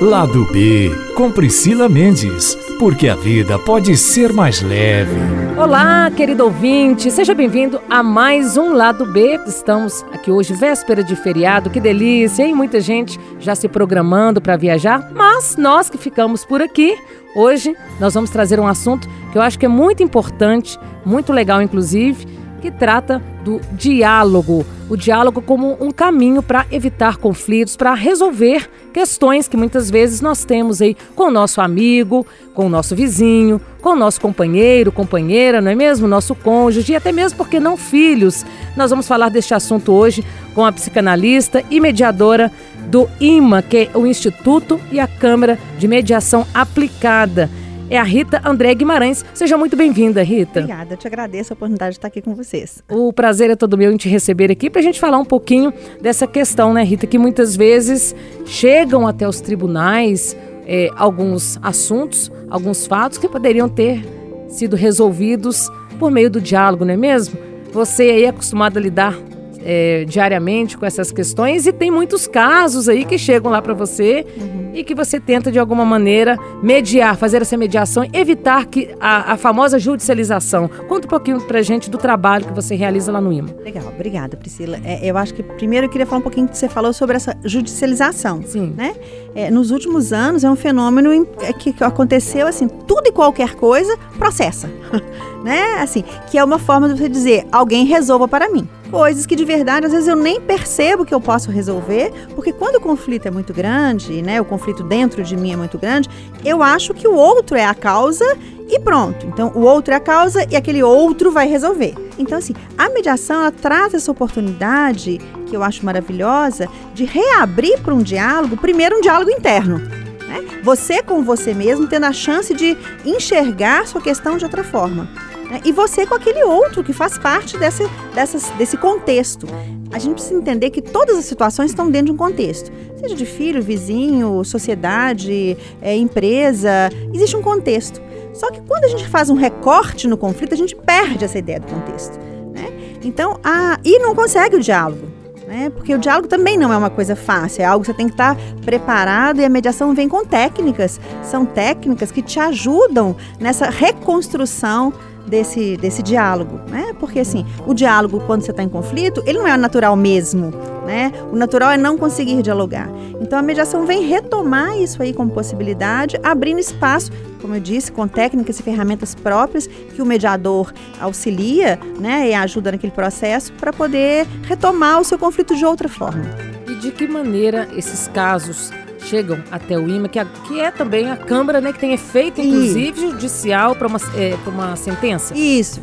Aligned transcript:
Lado 0.00 0.46
B, 0.46 0.90
com 1.14 1.30
Priscila 1.30 1.86
Mendes, 1.86 2.54
porque 2.78 3.06
a 3.06 3.14
vida 3.14 3.58
pode 3.58 3.94
ser 3.98 4.32
mais 4.32 4.62
leve. 4.62 5.14
Olá, 5.58 6.10
querido 6.10 6.44
ouvinte, 6.44 7.10
seja 7.10 7.34
bem-vindo 7.34 7.78
a 7.90 8.02
mais 8.02 8.56
um 8.56 8.72
Lado 8.72 9.04
B. 9.04 9.38
Estamos 9.46 10.02
aqui 10.10 10.30
hoje, 10.30 10.54
véspera 10.54 11.04
de 11.04 11.14
feriado, 11.14 11.68
que 11.68 11.78
delícia, 11.78 12.44
hein? 12.44 12.54
Muita 12.54 12.80
gente 12.80 13.20
já 13.38 13.54
se 13.54 13.68
programando 13.68 14.40
para 14.40 14.56
viajar, 14.56 15.12
mas 15.14 15.58
nós 15.58 15.90
que 15.90 15.98
ficamos 15.98 16.46
por 16.46 16.62
aqui, 16.62 16.96
hoje 17.36 17.76
nós 18.00 18.14
vamos 18.14 18.30
trazer 18.30 18.58
um 18.58 18.66
assunto 18.66 19.06
que 19.30 19.36
eu 19.36 19.42
acho 19.42 19.58
que 19.58 19.66
é 19.66 19.68
muito 19.68 20.02
importante, 20.02 20.80
muito 21.04 21.30
legal, 21.30 21.60
inclusive, 21.60 22.26
que 22.60 22.70
trata 22.70 23.22
do 23.44 23.60
diálogo. 23.72 24.64
O 24.88 24.96
diálogo 24.96 25.40
como 25.40 25.76
um 25.80 25.90
caminho 25.90 26.42
para 26.42 26.66
evitar 26.70 27.16
conflitos, 27.16 27.76
para 27.76 27.94
resolver 27.94 28.68
questões 28.92 29.48
que 29.48 29.56
muitas 29.56 29.90
vezes 29.90 30.20
nós 30.20 30.44
temos 30.44 30.82
aí 30.82 30.96
com 31.14 31.24
o 31.24 31.30
nosso 31.30 31.60
amigo, 31.60 32.26
com 32.54 32.66
o 32.66 32.68
nosso 32.68 32.94
vizinho, 32.94 33.60
com 33.80 33.90
o 33.90 33.96
nosso 33.96 34.20
companheiro, 34.20 34.92
companheira, 34.92 35.60
não 35.60 35.70
é 35.70 35.74
mesmo? 35.74 36.06
Nosso 36.06 36.34
cônjuge 36.34 36.92
e 36.92 36.96
até 36.96 37.12
mesmo, 37.12 37.36
porque 37.36 37.58
não, 37.58 37.76
filhos. 37.76 38.44
Nós 38.76 38.90
vamos 38.90 39.08
falar 39.08 39.28
deste 39.28 39.54
assunto 39.54 39.92
hoje 39.92 40.24
com 40.54 40.64
a 40.64 40.72
psicanalista 40.72 41.64
e 41.70 41.80
mediadora 41.80 42.50
do 42.86 43.08
IMA, 43.20 43.62
que 43.62 43.76
é 43.76 43.90
o 43.94 44.06
Instituto 44.06 44.80
e 44.90 44.98
a 44.98 45.06
Câmara 45.06 45.58
de 45.78 45.86
Mediação 45.86 46.46
Aplicada 46.52 47.48
é 47.90 47.98
a 47.98 48.04
Rita 48.04 48.40
André 48.44 48.72
Guimarães. 48.74 49.24
Seja 49.34 49.58
muito 49.58 49.76
bem-vinda, 49.76 50.22
Rita. 50.22 50.60
Obrigada, 50.60 50.94
eu 50.94 50.96
te 50.96 51.06
agradeço 51.06 51.52
a 51.52 51.54
oportunidade 51.54 51.90
de 51.90 51.98
estar 51.98 52.08
aqui 52.08 52.22
com 52.22 52.34
vocês. 52.34 52.82
O 52.88 53.12
prazer 53.12 53.50
é 53.50 53.56
todo 53.56 53.76
meu 53.76 53.90
em 53.92 53.96
te 53.96 54.08
receber 54.08 54.50
aqui 54.50 54.70
para 54.70 54.80
a 54.80 54.84
gente 54.84 55.00
falar 55.00 55.18
um 55.18 55.24
pouquinho 55.24 55.72
dessa 56.00 56.26
questão, 56.26 56.72
né, 56.72 56.84
Rita, 56.84 57.06
que 57.06 57.18
muitas 57.18 57.56
vezes 57.56 58.14
chegam 58.46 59.06
até 59.06 59.28
os 59.28 59.40
tribunais 59.40 60.36
é, 60.66 60.88
alguns 60.96 61.58
assuntos, 61.62 62.30
alguns 62.48 62.86
fatos 62.86 63.18
que 63.18 63.28
poderiam 63.28 63.68
ter 63.68 64.04
sido 64.48 64.76
resolvidos 64.76 65.68
por 65.98 66.12
meio 66.12 66.30
do 66.30 66.40
diálogo, 66.40 66.84
não 66.84 66.94
é 66.94 66.96
mesmo? 66.96 67.36
Você 67.72 68.04
aí 68.04 68.24
é 68.24 68.28
acostumado 68.28 68.78
a 68.78 68.80
lidar 68.80 69.18
é, 69.64 70.04
diariamente 70.06 70.76
com 70.76 70.86
essas 70.86 71.12
questões 71.12 71.66
e 71.66 71.72
tem 71.72 71.90
muitos 71.90 72.26
casos 72.26 72.88
aí 72.88 73.04
que 73.04 73.18
chegam 73.18 73.50
lá 73.50 73.60
para 73.60 73.74
você 73.74 74.24
uhum. 74.36 74.70
e 74.74 74.84
que 74.84 74.94
você 74.94 75.20
tenta 75.20 75.50
de 75.50 75.58
alguma 75.58 75.84
maneira 75.84 76.38
mediar, 76.62 77.16
fazer 77.16 77.42
essa 77.42 77.56
mediação, 77.56 78.06
evitar 78.12 78.66
que 78.66 78.94
a, 79.00 79.32
a 79.32 79.36
famosa 79.36 79.78
judicialização. 79.78 80.68
Conta 80.88 81.06
um 81.06 81.10
pouquinho 81.10 81.40
pra 81.40 81.62
gente 81.62 81.90
do 81.90 81.98
trabalho 81.98 82.46
que 82.46 82.52
você 82.52 82.74
realiza 82.74 83.12
lá 83.12 83.20
no 83.20 83.32
IMA. 83.32 83.54
Legal, 83.62 83.84
obrigada 83.88 84.36
Priscila. 84.36 84.78
É, 84.84 85.06
eu 85.08 85.16
acho 85.16 85.34
que 85.34 85.42
primeiro 85.42 85.86
eu 85.86 85.90
queria 85.90 86.06
falar 86.06 86.18
um 86.18 86.22
pouquinho 86.22 86.48
que 86.48 86.56
você 86.56 86.68
falou 86.68 86.92
sobre 86.92 87.16
essa 87.16 87.36
judicialização. 87.44 88.42
Sim. 88.42 88.74
Né? 88.76 88.94
É, 89.34 89.50
nos 89.50 89.70
últimos 89.70 90.12
anos 90.12 90.44
é 90.44 90.50
um 90.50 90.56
fenômeno 90.56 91.12
em, 91.12 91.26
é, 91.42 91.52
que, 91.52 91.72
que 91.72 91.84
aconteceu 91.84 92.46
assim, 92.46 92.68
tudo 92.68 93.08
e 93.08 93.12
qualquer 93.12 93.54
coisa 93.54 93.96
processa. 94.18 94.70
né? 95.44 95.80
Assim, 95.80 96.04
que 96.30 96.38
é 96.38 96.44
uma 96.44 96.58
forma 96.58 96.88
de 96.88 96.98
você 96.98 97.08
dizer, 97.08 97.46
alguém 97.52 97.84
resolva 97.84 98.26
para 98.26 98.48
mim 98.48 98.68
coisas 98.90 99.24
que 99.24 99.36
de 99.36 99.44
verdade 99.44 99.86
às 99.86 99.92
vezes 99.92 100.08
eu 100.08 100.16
nem 100.16 100.40
percebo 100.40 101.04
que 101.04 101.14
eu 101.14 101.20
posso 101.20 101.50
resolver, 101.50 102.12
porque 102.34 102.52
quando 102.52 102.76
o 102.76 102.80
conflito 102.80 103.26
é 103.26 103.30
muito 103.30 103.54
grande, 103.54 104.20
né, 104.20 104.40
o 104.40 104.44
conflito 104.44 104.82
dentro 104.82 105.22
de 105.22 105.36
mim 105.36 105.52
é 105.52 105.56
muito 105.56 105.78
grande, 105.78 106.08
eu 106.44 106.62
acho 106.62 106.92
que 106.92 107.06
o 107.06 107.14
outro 107.14 107.56
é 107.56 107.64
a 107.64 107.74
causa 107.74 108.24
e 108.68 108.78
pronto. 108.78 109.26
Então, 109.26 109.50
o 109.54 109.62
outro 109.62 109.92
é 109.92 109.96
a 109.96 110.00
causa 110.00 110.46
e 110.48 110.56
aquele 110.56 110.82
outro 110.82 111.30
vai 111.30 111.48
resolver. 111.48 111.94
Então, 112.18 112.38
assim, 112.38 112.54
a 112.78 112.88
mediação 112.88 113.40
ela 113.40 113.50
traz 113.50 113.94
essa 113.94 114.10
oportunidade 114.10 115.18
que 115.46 115.56
eu 115.56 115.62
acho 115.62 115.84
maravilhosa 115.84 116.68
de 116.94 117.04
reabrir 117.04 117.80
para 117.80 117.94
um 117.94 118.02
diálogo, 118.02 118.56
primeiro 118.56 118.96
um 118.96 119.00
diálogo 119.00 119.30
interno. 119.30 119.78
Né? 119.78 120.60
Você 120.62 121.02
com 121.02 121.22
você 121.22 121.52
mesmo 121.52 121.88
tendo 121.88 122.04
a 122.04 122.12
chance 122.12 122.54
de 122.54 122.76
enxergar 123.04 123.86
sua 123.86 124.00
questão 124.00 124.36
de 124.36 124.44
outra 124.44 124.62
forma. 124.62 125.08
Né? 125.50 125.60
E 125.64 125.72
você 125.72 126.06
com 126.06 126.14
aquele 126.14 126.44
outro 126.44 126.84
que 126.84 126.92
faz 126.92 127.18
parte 127.18 127.58
dessas, 127.58 128.50
desse 128.56 128.76
contexto. 128.76 129.46
A 129.92 129.98
gente 129.98 130.14
precisa 130.14 130.38
entender 130.38 130.70
que 130.70 130.80
todas 130.80 131.18
as 131.18 131.24
situações 131.24 131.70
estão 131.72 131.90
dentro 131.90 132.06
de 132.06 132.12
um 132.12 132.16
contexto. 132.16 132.70
Seja 132.96 133.16
de 133.16 133.26
filho, 133.26 133.60
vizinho, 133.60 134.44
sociedade, 134.44 135.56
é, 135.82 135.96
empresa, 135.96 136.90
existe 137.12 137.36
um 137.36 137.42
contexto. 137.42 138.00
Só 138.32 138.50
que 138.52 138.60
quando 138.60 138.84
a 138.84 138.88
gente 138.88 139.08
faz 139.08 139.28
um 139.28 139.34
recorte 139.34 140.06
no 140.06 140.16
conflito, 140.16 140.54
a 140.54 140.56
gente 140.56 140.76
perde 140.76 141.24
essa 141.24 141.38
ideia 141.38 141.58
do 141.58 141.66
contexto. 141.66 142.16
Né? 142.54 142.70
Então, 143.02 143.40
a, 143.42 143.80
e 143.84 143.98
não 143.98 144.14
consegue 144.14 144.56
o 144.56 144.60
diálogo. 144.60 145.08
Né? 145.48 145.68
Porque 145.70 145.92
o 145.92 145.98
diálogo 145.98 146.28
também 146.28 146.56
não 146.56 146.72
é 146.72 146.76
uma 146.76 146.90
coisa 146.90 147.16
fácil, 147.16 147.62
é 147.62 147.64
algo 147.64 147.80
que 147.80 147.90
você 147.90 147.96
tem 147.96 148.06
que 148.06 148.12
estar 148.12 148.36
preparado 148.64 149.40
e 149.40 149.44
a 149.44 149.48
mediação 149.48 149.92
vem 149.92 150.08
com 150.08 150.24
técnicas. 150.24 151.00
São 151.24 151.44
técnicas 151.44 152.12
que 152.12 152.22
te 152.22 152.38
ajudam 152.38 153.16
nessa 153.40 153.68
reconstrução 153.68 154.92
desse, 155.26 155.76
desse 155.76 156.02
diálogo, 156.02 156.60
né? 156.68 156.94
Porque 156.98 157.20
assim, 157.20 157.46
o 157.66 157.74
diálogo 157.74 158.20
quando 158.26 158.42
você 158.42 158.50
está 158.50 158.62
em 158.62 158.68
conflito, 158.68 159.22
ele 159.26 159.38
não 159.38 159.46
é 159.46 159.56
natural 159.56 159.96
mesmo, 159.96 160.52
né? 160.86 161.12
O 161.32 161.36
natural 161.36 161.70
é 161.70 161.76
não 161.76 161.96
conseguir 161.96 162.42
dialogar. 162.42 162.88
Então 163.20 163.38
a 163.38 163.42
mediação 163.42 163.86
vem 163.86 164.02
retomar 164.02 164.76
isso 164.76 165.02
aí 165.02 165.12
como 165.12 165.30
possibilidade, 165.30 166.18
abrindo 166.22 166.58
espaço, 166.58 167.10
como 167.40 167.54
eu 167.54 167.60
disse, 167.60 167.90
com 167.92 168.06
técnicas 168.06 168.58
e 168.60 168.62
ferramentas 168.62 169.14
próprias 169.14 169.66
que 169.66 170.02
o 170.02 170.06
mediador 170.06 170.72
auxilia, 171.00 171.78
né? 171.98 172.28
E 172.30 172.34
ajuda 172.34 172.72
naquele 172.72 172.92
processo 172.92 173.52
para 173.54 173.72
poder 173.72 174.26
retomar 174.44 175.00
o 175.00 175.04
seu 175.04 175.18
conflito 175.18 175.54
de 175.54 175.64
outra 175.64 175.88
forma. 175.88 176.24
E 176.68 176.74
de 176.74 176.90
que 176.90 177.06
maneira 177.06 177.68
esses 177.76 178.08
casos 178.08 178.70
chegam 179.10 179.42
até 179.50 179.76
o 179.76 179.88
IMA, 179.88 180.08
que, 180.08 180.18
é, 180.18 180.24
que 180.46 180.60
é 180.60 180.70
também 180.70 181.10
a 181.10 181.16
Câmara, 181.16 181.60
né, 181.60 181.72
que 181.72 181.80
tem 181.80 181.92
efeito, 181.92 182.40
inclusive, 182.40 183.00
Isso. 183.00 183.10
judicial 183.10 183.74
para 183.74 183.88
uma, 183.88 183.98
é, 184.14 184.36
uma 184.46 184.76
sentença. 184.76 185.36
Isso, 185.36 185.82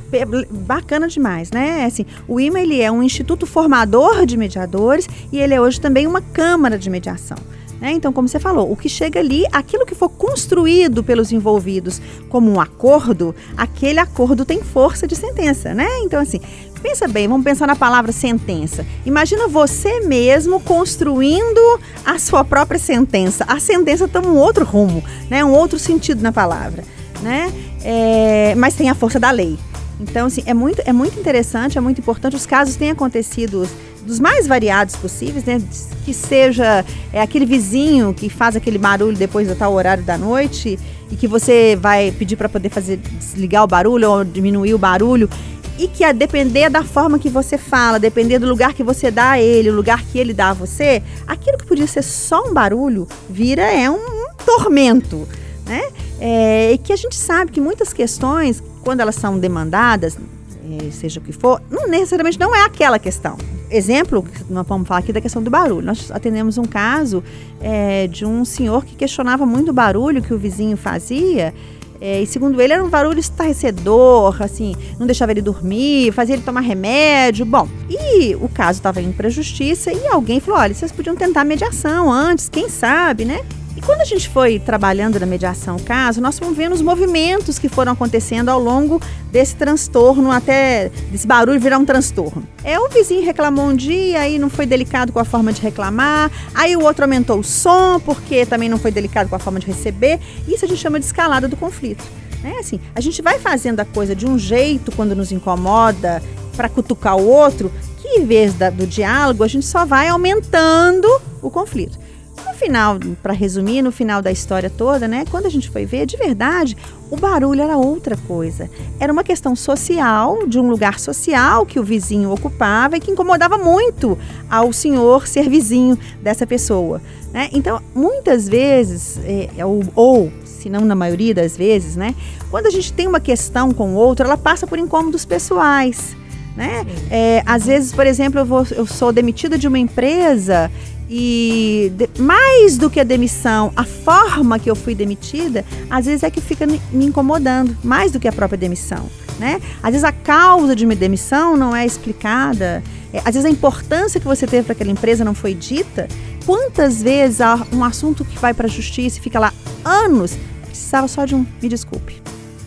bacana 0.50 1.08
demais, 1.08 1.52
né? 1.52 1.84
Assim, 1.86 2.06
o 2.28 2.40
IMA 2.40 2.62
ele 2.62 2.82
é 2.82 2.90
um 2.90 3.04
instituto 3.04 3.46
formador 3.46 4.26
de 4.26 4.38
mediadores 4.38 5.08
e 5.32 5.40
ele 5.40 5.54
é 5.54 5.60
hoje 5.60 5.80
também 5.82 6.08
uma 6.08 6.22
Câmara 6.22 6.78
de 6.78 6.90
mediação. 6.90 7.38
Né? 7.80 7.92
Então, 7.92 8.12
como 8.12 8.28
você 8.28 8.40
falou, 8.40 8.72
o 8.72 8.76
que 8.76 8.90
chega 8.90 9.20
ali, 9.20 9.46
aquilo 9.52 9.86
que 9.86 9.94
for 9.94 10.10
construído 10.10 11.04
pelos 11.04 11.32
envolvidos 11.32 12.02
como 12.30 12.52
um 12.52 12.60
acordo, 12.60 13.36
aquele 13.56 14.00
acordo 14.00 14.46
tem 14.46 14.64
força 14.64 15.06
de 15.06 15.16
sentença, 15.16 15.74
né? 15.74 15.88
Então, 16.00 16.20
assim, 16.20 16.40
pensa 16.82 17.08
bem, 17.08 17.28
vamos 17.28 17.44
pensar 17.44 17.68
na 17.68 17.76
palavra 17.76 18.12
sentença. 18.12 18.86
Imagina 19.06 19.48
você 19.48 20.02
mesmo 20.02 20.60
construindo 20.60 21.80
a 22.04 22.18
sua 22.18 22.44
própria 22.44 22.80
sentença. 22.80 23.46
A 23.48 23.60
sentença 23.60 24.08
toma 24.08 24.28
um 24.28 24.38
outro 24.38 24.66
rumo, 24.66 25.04
né? 25.30 25.46
Um 25.46 25.52
outro 25.52 25.78
sentido 25.78 26.22
na 26.22 26.32
palavra, 26.32 26.84
né? 27.22 27.52
É, 27.84 28.56
mas 28.56 28.74
tem 28.74 28.90
a 28.90 28.96
força 28.96 29.20
da 29.20 29.30
lei. 29.30 29.58
Então, 30.00 30.28
assim, 30.28 30.44
é 30.46 30.54
muito, 30.54 30.82
é 30.86 30.94
muito 30.94 31.20
interessante, 31.20 31.78
é 31.78 31.82
muito 31.82 32.00
importante. 32.00 32.36
Os 32.36 32.46
casos 32.46 32.76
têm 32.76 32.92
acontecido 32.92 33.68
dos 34.08 34.20
mais 34.20 34.48
variados 34.48 34.96
possíveis, 34.96 35.44
né? 35.44 35.62
Que 36.06 36.14
seja 36.14 36.84
é, 37.12 37.22
aquele 37.22 37.46
vizinho 37.46 38.14
que 38.14 38.30
faz 38.30 38.56
aquele 38.56 38.78
barulho 38.78 39.18
depois 39.18 39.48
do 39.48 39.56
tal 39.56 39.74
horário 39.74 40.04
da 40.04 40.18
noite 40.18 40.80
e 41.12 41.16
que 41.16 41.28
você 41.28 41.78
vai 41.80 42.12
pedir 42.12 42.38
para 42.38 42.48
poder 42.48 42.70
fazer 42.70 42.98
desligar 42.98 43.64
o 43.64 43.68
barulho 43.68 44.10
ou 44.10 44.24
diminuir 44.24 44.74
o 44.74 44.78
barulho 44.78 45.30
e 45.78 45.88
que 45.88 46.04
a 46.04 46.12
depender 46.12 46.70
da 46.70 46.84
forma 46.84 47.20
que 47.20 47.30
você 47.30 47.58
fala, 47.58 48.00
depender 48.00 48.40
do 48.40 48.48
lugar 48.48 48.74
que 48.74 48.82
você 48.82 49.12
dá 49.12 49.32
a 49.32 49.42
ele, 49.42 49.70
o 49.70 49.76
lugar 49.76 50.04
que 50.06 50.18
ele 50.18 50.34
dá 50.34 50.50
a 50.50 50.54
você, 50.54 51.04
aquilo 51.28 51.58
que 51.58 51.68
podia 51.68 51.86
ser 51.86 52.02
só 52.02 52.48
um 52.48 52.54
barulho 52.54 53.08
vira 53.30 53.62
é 53.62 53.90
um, 53.90 53.96
um 53.96 54.28
tormento, 54.44 55.28
né? 55.68 55.84
É, 56.20 56.72
e 56.72 56.78
que 56.80 56.92
a 56.92 56.96
gente 56.96 57.16
sabe 57.16 57.52
que 57.52 57.62
muitas 57.62 57.94
questões, 57.94 58.64
quando 58.82 59.02
elas 59.02 59.14
são 59.14 59.38
demandadas, 59.38 60.18
é, 60.18 60.90
seja 60.90 61.20
o 61.20 61.24
que 61.24 61.32
for, 61.32 61.62
não 61.70 61.88
necessariamente 61.88 62.40
não 62.40 62.56
é 62.56 62.64
aquela 62.64 62.98
questão 62.98 63.38
exemplo, 63.70 64.26
nós 64.50 64.66
vamos 64.68 64.88
falar 64.88 65.00
aqui 65.00 65.14
da 65.14 65.22
questão 65.22 65.42
do 65.42 65.50
barulho. 65.50 65.86
Nós 65.86 66.12
atendemos 66.12 66.58
um 66.58 66.66
caso 66.66 67.24
é, 67.62 68.08
de 68.08 68.26
um 68.26 68.44
senhor 68.46 68.86
que 68.86 68.96
questionava 68.96 69.46
muito 69.46 69.70
o 69.70 69.74
barulho 69.74 70.22
que 70.22 70.34
o 70.34 70.38
vizinho 70.38 70.78
fazia. 70.78 71.54
É, 72.00 72.22
e 72.22 72.28
segundo 72.28 72.62
ele, 72.62 72.74
era 72.74 72.84
um 72.84 72.90
barulho 72.90 73.20
estarrecedor, 73.20 74.42
assim, 74.42 74.76
não 75.00 75.08
deixava 75.08 75.32
ele 75.32 75.42
dormir, 75.42 76.12
fazia 76.12 76.36
ele 76.36 76.44
tomar 76.44 76.62
remédio. 76.62 77.46
Bom, 77.46 77.68
e 77.90 78.36
o 78.36 78.48
caso 78.48 78.80
estava 78.80 79.02
indo 79.02 79.16
para 79.16 79.28
a 79.28 79.32
justiça 79.32 79.92
e 79.92 80.08
alguém 80.08 80.40
falou: 80.40 80.60
olha, 80.60 80.74
vocês 80.74 80.92
podiam 80.92 81.16
tentar 81.16 81.44
mediação 81.44 82.12
antes, 82.12 82.50
quem 82.50 82.70
sabe, 82.70 83.26
né? 83.26 83.44
E 83.78 83.82
quando 83.82 84.02
a 84.02 84.06
gente 84.06 84.28
foi 84.28 84.58
trabalhando 84.58 85.20
na 85.20 85.28
mediação 85.28 85.78
caso, 85.78 86.20
nós 86.20 86.40
fomos 86.40 86.58
vendo 86.58 86.74
os 86.74 86.82
movimentos 86.82 87.60
que 87.60 87.70
foram 87.70 87.92
acontecendo 87.92 88.50
ao 88.50 88.60
longo 88.60 89.00
desse 89.32 89.56
transtorno, 89.56 90.32
até 90.32 90.90
desse 91.12 91.28
barulho 91.28 91.60
virar 91.60 91.78
um 91.78 91.86
transtorno. 91.86 92.44
É, 92.64 92.80
o 92.80 92.90
vizinho 92.90 93.24
reclamou 93.24 93.66
um 93.66 93.76
dia, 93.76 94.22
aí 94.22 94.40
não 94.40 94.50
foi 94.50 94.66
delicado 94.66 95.14
com 95.14 95.20
a 95.20 95.24
forma 95.24 95.54
de 95.54 95.62
reclamar, 95.62 96.32
aí 96.56 96.76
o 96.76 96.82
outro 96.82 97.04
aumentou 97.04 97.38
o 97.38 97.44
som, 97.44 98.00
porque 98.00 98.48
também 98.48 98.68
não 98.68 98.80
foi 98.80 98.90
delicado 98.90 99.30
com 99.30 99.36
a 99.36 99.40
forma 99.40 99.60
de 99.60 99.68
receber. 99.68 100.20
Isso 100.48 100.66
a 100.66 100.68
gente 100.68 100.82
chama 100.82 101.00
de 101.00 101.06
escalada 101.06 101.48
do 101.48 101.56
conflito. 101.56 102.04
É 102.44 102.58
assim, 102.58 102.80
a 102.96 103.00
gente 103.00 103.22
vai 103.22 103.38
fazendo 103.38 103.80
a 103.80 103.86
coisa 103.86 104.16
de 104.16 104.26
um 104.26 104.40
jeito 104.40 104.92
quando 104.92 105.16
nos 105.16 105.32
incomoda 105.32 106.24
para 106.56 106.68
cutucar 106.68 107.16
o 107.16 107.28
outro, 107.28 107.72
que 108.02 108.08
em 108.08 108.26
vez 108.26 108.56
da, 108.56 108.72
do 108.72 108.88
diálogo, 108.88 109.44
a 109.44 109.48
gente 109.48 109.68
só 109.68 109.86
vai 109.86 110.08
aumentando 110.08 111.08
o 111.44 111.52
conflito 111.52 112.07
final, 112.54 113.00
para 113.22 113.34
resumir, 113.34 113.82
no 113.82 113.92
final 113.92 114.22
da 114.22 114.32
história 114.32 114.70
toda, 114.70 115.08
né? 115.08 115.26
Quando 115.30 115.46
a 115.46 115.50
gente 115.50 115.70
foi 115.70 115.86
ver, 115.86 116.06
de 116.06 116.18
verdade, 116.18 116.76
o 117.10 117.16
barulho 117.16 117.62
era 117.62 117.78
outra 117.78 118.18
coisa. 118.18 118.70
Era 119.00 119.12
uma 119.12 119.24
questão 119.24 119.56
social, 119.56 120.48
de 120.48 120.60
um 120.60 120.70
lugar 120.70 121.00
social 121.00 121.66
que 121.66 121.80
o 121.80 121.84
vizinho 121.84 122.32
ocupava 122.32 122.98
e 122.98 123.00
que 123.00 123.12
incomodava 123.12 123.58
muito 123.58 124.18
ao 124.50 124.74
senhor 124.74 125.28
ser 125.28 125.50
vizinho 125.50 125.98
dessa 126.22 126.46
pessoa. 126.46 127.02
Né? 127.34 127.50
Então, 127.54 127.82
muitas 127.94 128.48
vezes, 128.48 129.20
é 129.58 129.66
ou, 129.66 129.84
ou 129.96 130.32
se 130.44 130.70
não 130.70 130.82
na 130.82 130.96
maioria 130.96 131.34
das 131.34 131.56
vezes, 131.56 131.96
né? 131.96 132.16
Quando 132.50 132.66
a 132.66 132.72
gente 132.72 132.92
tem 132.92 133.08
uma 133.08 133.20
questão 133.20 133.72
com 133.72 133.94
o 133.94 133.96
outro, 133.96 134.26
ela 134.26 134.38
passa 134.38 134.66
por 134.66 134.80
incômodos 134.80 135.24
pessoais. 135.24 136.16
Né? 136.58 136.88
É, 137.12 137.44
às 137.46 137.68
vezes, 137.68 137.94
por 137.94 138.08
exemplo, 138.08 138.40
eu, 138.40 138.46
vou, 138.46 138.66
eu 138.72 138.88
sou 138.88 139.14
demitida 139.14 139.60
de 139.60 139.68
uma 139.68 139.78
empresa 139.78 140.72
e 141.08 141.94
de, 141.96 142.10
mais 142.20 142.80
do 142.80 142.90
que 142.90 143.00
a 143.00 143.04
demissão, 143.04 143.72
a 143.76 143.84
forma 143.84 144.58
que 144.58 144.70
eu 144.70 144.76
fui 144.76 144.96
demitida, 144.96 145.64
às 145.88 146.08
vezes 146.08 146.24
é 146.24 146.32
que 146.32 146.42
fica 146.42 146.66
me 146.66 146.82
incomodando, 146.94 147.78
mais 147.84 148.12
do 148.12 148.20
que 148.20 148.28
a 148.28 148.32
própria 148.32 148.58
demissão. 148.58 149.08
Né? 149.38 149.62
Às 149.84 149.92
vezes 149.92 150.04
a 150.04 150.12
causa 150.12 150.76
de 150.76 150.84
uma 150.84 150.96
demissão 150.96 151.56
não 151.56 151.76
é 151.76 151.86
explicada, 151.86 152.84
é, 153.14 153.20
às 153.20 153.36
vezes 153.36 153.46
a 153.46 153.50
importância 153.50 154.20
que 154.20 154.26
você 154.26 154.48
teve 154.48 154.64
para 154.64 154.74
aquela 154.74 154.90
empresa 154.90 155.24
não 155.24 155.36
foi 155.36 155.54
dita. 155.54 156.08
Quantas 156.44 157.04
vezes 157.04 157.40
um 157.72 157.84
assunto 157.84 158.26
que 158.26 158.40
vai 158.40 158.54
para 158.54 158.66
a 158.66 158.70
justiça 158.70 159.20
e 159.20 159.22
fica 159.22 159.40
lá 159.40 159.54
anos, 159.86 160.36
precisava 160.66 161.08
só 161.08 161.24
de 161.24 161.36
um 161.36 161.46
me 161.62 161.70
desculpe. 161.70 162.20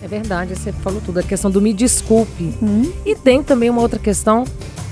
É 0.03 0.09
verdade, 0.09 0.57
você 0.57 0.73
falou 0.73 1.01
tudo, 1.05 1.19
a 1.19 1.23
questão 1.23 1.51
do 1.51 1.61
me 1.61 1.73
desculpe. 1.73 2.55
Uhum. 2.61 2.93
E 3.05 3.15
tem 3.15 3.43
também 3.43 3.69
uma 3.69 3.83
outra 3.83 3.99
questão, 3.99 4.45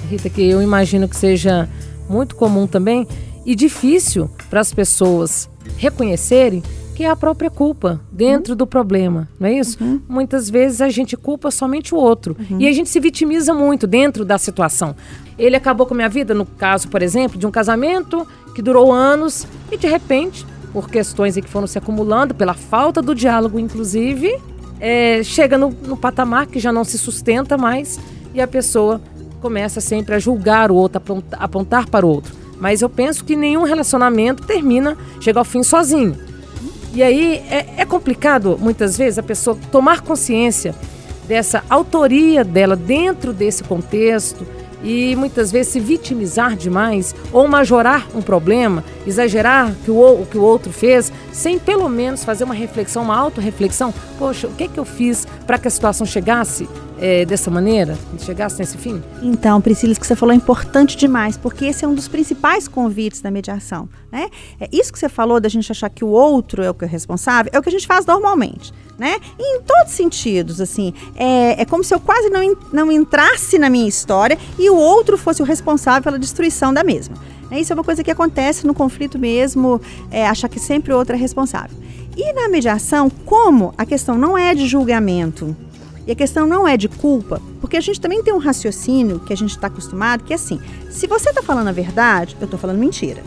Rita, 0.08 0.28
que 0.28 0.42
eu 0.42 0.60
imagino 0.60 1.08
que 1.08 1.16
seja 1.16 1.68
muito 2.08 2.34
comum 2.36 2.66
também, 2.66 3.06
e 3.44 3.54
difícil 3.54 4.30
para 4.50 4.60
as 4.60 4.72
pessoas 4.72 5.48
reconhecerem 5.76 6.62
que 6.94 7.04
é 7.04 7.08
a 7.08 7.14
própria 7.14 7.48
culpa 7.48 8.00
dentro 8.10 8.54
uhum. 8.54 8.56
do 8.56 8.66
problema, 8.66 9.28
não 9.38 9.46
é 9.46 9.52
isso? 9.52 9.78
Uhum. 9.80 10.00
Muitas 10.08 10.50
vezes 10.50 10.80
a 10.80 10.88
gente 10.88 11.16
culpa 11.16 11.48
somente 11.48 11.94
o 11.94 11.96
outro 11.96 12.36
uhum. 12.50 12.60
e 12.60 12.66
a 12.66 12.72
gente 12.72 12.90
se 12.90 12.98
vitimiza 12.98 13.54
muito 13.54 13.86
dentro 13.86 14.24
da 14.24 14.36
situação. 14.36 14.96
Ele 15.38 15.54
acabou 15.54 15.86
com 15.86 15.94
a 15.94 15.96
minha 15.96 16.08
vida, 16.08 16.34
no 16.34 16.44
caso, 16.44 16.88
por 16.88 17.00
exemplo, 17.00 17.38
de 17.38 17.46
um 17.46 17.52
casamento 17.52 18.26
que 18.52 18.60
durou 18.60 18.92
anos 18.92 19.46
e 19.70 19.76
de 19.76 19.86
repente, 19.86 20.44
por 20.72 20.90
questões 20.90 21.36
que 21.36 21.48
foram 21.48 21.68
se 21.68 21.78
acumulando, 21.78 22.34
pela 22.34 22.54
falta 22.54 23.00
do 23.00 23.14
diálogo, 23.14 23.60
inclusive, 23.60 24.36
é, 24.80 25.22
chega 25.22 25.58
no, 25.58 25.70
no 25.70 25.96
patamar 25.96 26.46
que 26.46 26.58
já 26.58 26.72
não 26.72 26.84
se 26.84 26.98
sustenta 26.98 27.56
mais 27.56 27.98
e 28.34 28.40
a 28.40 28.46
pessoa 28.46 29.00
começa 29.40 29.80
sempre 29.80 30.14
a 30.14 30.18
julgar 30.18 30.70
o 30.70 30.74
outro, 30.74 30.98
apontar, 30.98 31.42
apontar 31.42 31.88
para 31.88 32.06
o 32.06 32.08
outro. 32.08 32.34
Mas 32.60 32.82
eu 32.82 32.88
penso 32.88 33.24
que 33.24 33.36
nenhum 33.36 33.62
relacionamento 33.62 34.44
termina, 34.44 34.96
chega 35.20 35.38
ao 35.38 35.44
fim 35.44 35.62
sozinho. 35.62 36.16
E 36.92 37.02
aí 37.02 37.42
é, 37.50 37.74
é 37.78 37.84
complicado, 37.84 38.58
muitas 38.58 38.98
vezes, 38.98 39.18
a 39.18 39.22
pessoa 39.22 39.56
tomar 39.70 40.00
consciência 40.00 40.74
dessa 41.28 41.62
autoria 41.68 42.42
dela 42.42 42.74
dentro 42.74 43.32
desse 43.32 43.62
contexto 43.62 44.44
e 44.82 45.14
muitas 45.16 45.50
vezes 45.50 45.72
se 45.72 45.80
vitimizar 45.80 46.56
demais 46.56 47.14
ou 47.32 47.48
majorar 47.48 48.06
um 48.14 48.22
problema, 48.22 48.84
exagerar 49.06 49.72
que 49.84 49.90
o, 49.90 50.26
que 50.30 50.38
o 50.38 50.42
outro 50.42 50.72
fez, 50.72 51.12
sem 51.32 51.58
pelo 51.58 51.88
menos 51.88 52.24
fazer 52.24 52.44
uma 52.44 52.54
reflexão, 52.54 53.02
uma 53.02 53.16
autorreflexão. 53.16 53.92
Poxa, 54.18 54.46
o 54.46 54.54
que 54.54 54.64
é 54.64 54.68
que 54.68 54.78
eu 54.78 54.84
fiz 54.84 55.26
para 55.46 55.58
que 55.58 55.68
a 55.68 55.70
situação 55.70 56.06
chegasse 56.06 56.68
é, 57.00 57.24
dessa 57.24 57.50
maneira, 57.50 57.96
chegasse 58.18 58.58
nesse 58.58 58.76
fim? 58.76 59.02
Então, 59.22 59.60
Priscila, 59.60 59.92
isso 59.92 60.00
que 60.00 60.06
você 60.06 60.16
falou 60.16 60.32
é 60.32 60.36
importante 60.36 60.96
demais, 60.96 61.36
porque 61.36 61.66
esse 61.66 61.84
é 61.84 61.88
um 61.88 61.94
dos 61.94 62.08
principais 62.08 62.66
convites 62.66 63.20
da 63.20 63.30
mediação. 63.30 63.88
Né? 64.10 64.28
É 64.60 64.68
isso 64.72 64.92
que 64.92 64.98
você 64.98 65.08
falou 65.08 65.40
da 65.40 65.48
gente 65.48 65.70
achar 65.70 65.88
que 65.88 66.04
o 66.04 66.08
outro 66.08 66.62
é 66.62 66.70
o 66.70 66.74
que 66.74 66.84
é 66.84 66.88
responsável, 66.88 67.50
é 67.54 67.58
o 67.58 67.62
que 67.62 67.68
a 67.68 67.72
gente 67.72 67.86
faz 67.86 68.04
normalmente. 68.04 68.72
Né? 68.98 69.16
Em 69.38 69.60
todos 69.62 69.92
os 69.92 69.96
sentidos, 69.96 70.60
assim, 70.60 70.92
é, 71.14 71.62
é 71.62 71.64
como 71.64 71.84
se 71.84 71.94
eu 71.94 72.00
quase 72.00 72.28
não, 72.30 72.56
não 72.72 72.90
entrasse 72.90 73.58
na 73.58 73.70
minha 73.70 73.88
história 73.88 74.36
e 74.58 74.68
o 74.68 74.76
outro 74.76 75.16
fosse 75.16 75.40
o 75.40 75.44
responsável 75.44 76.02
pela 76.02 76.18
destruição 76.18 76.74
da 76.74 76.82
mesma. 76.82 77.16
Né? 77.48 77.60
Isso 77.60 77.72
é 77.72 77.74
uma 77.74 77.84
coisa 77.84 78.02
que 78.02 78.10
acontece 78.10 78.66
no 78.66 78.74
conflito 78.74 79.18
mesmo, 79.18 79.80
é, 80.10 80.26
achar 80.26 80.48
que 80.48 80.58
sempre 80.58 80.92
o 80.92 80.96
outro 80.96 81.14
é 81.14 81.18
responsável. 81.18 81.76
E 82.16 82.32
na 82.32 82.48
mediação, 82.48 83.08
como 83.08 83.72
a 83.78 83.86
questão 83.86 84.18
não 84.18 84.36
é 84.36 84.52
de 84.52 84.66
julgamento, 84.66 85.56
e 86.08 86.12
a 86.12 86.14
questão 86.14 86.46
não 86.46 86.66
é 86.66 86.74
de 86.74 86.88
culpa, 86.88 87.38
porque 87.60 87.76
a 87.76 87.82
gente 87.82 88.00
também 88.00 88.22
tem 88.22 88.32
um 88.32 88.38
raciocínio 88.38 89.20
que 89.20 89.30
a 89.30 89.36
gente 89.36 89.50
está 89.50 89.66
acostumado, 89.66 90.24
que 90.24 90.32
é 90.32 90.36
assim: 90.36 90.58
se 90.90 91.06
você 91.06 91.28
está 91.28 91.42
falando 91.42 91.68
a 91.68 91.72
verdade, 91.72 92.34
eu 92.40 92.46
estou 92.46 92.58
falando 92.58 92.78
mentira. 92.78 93.22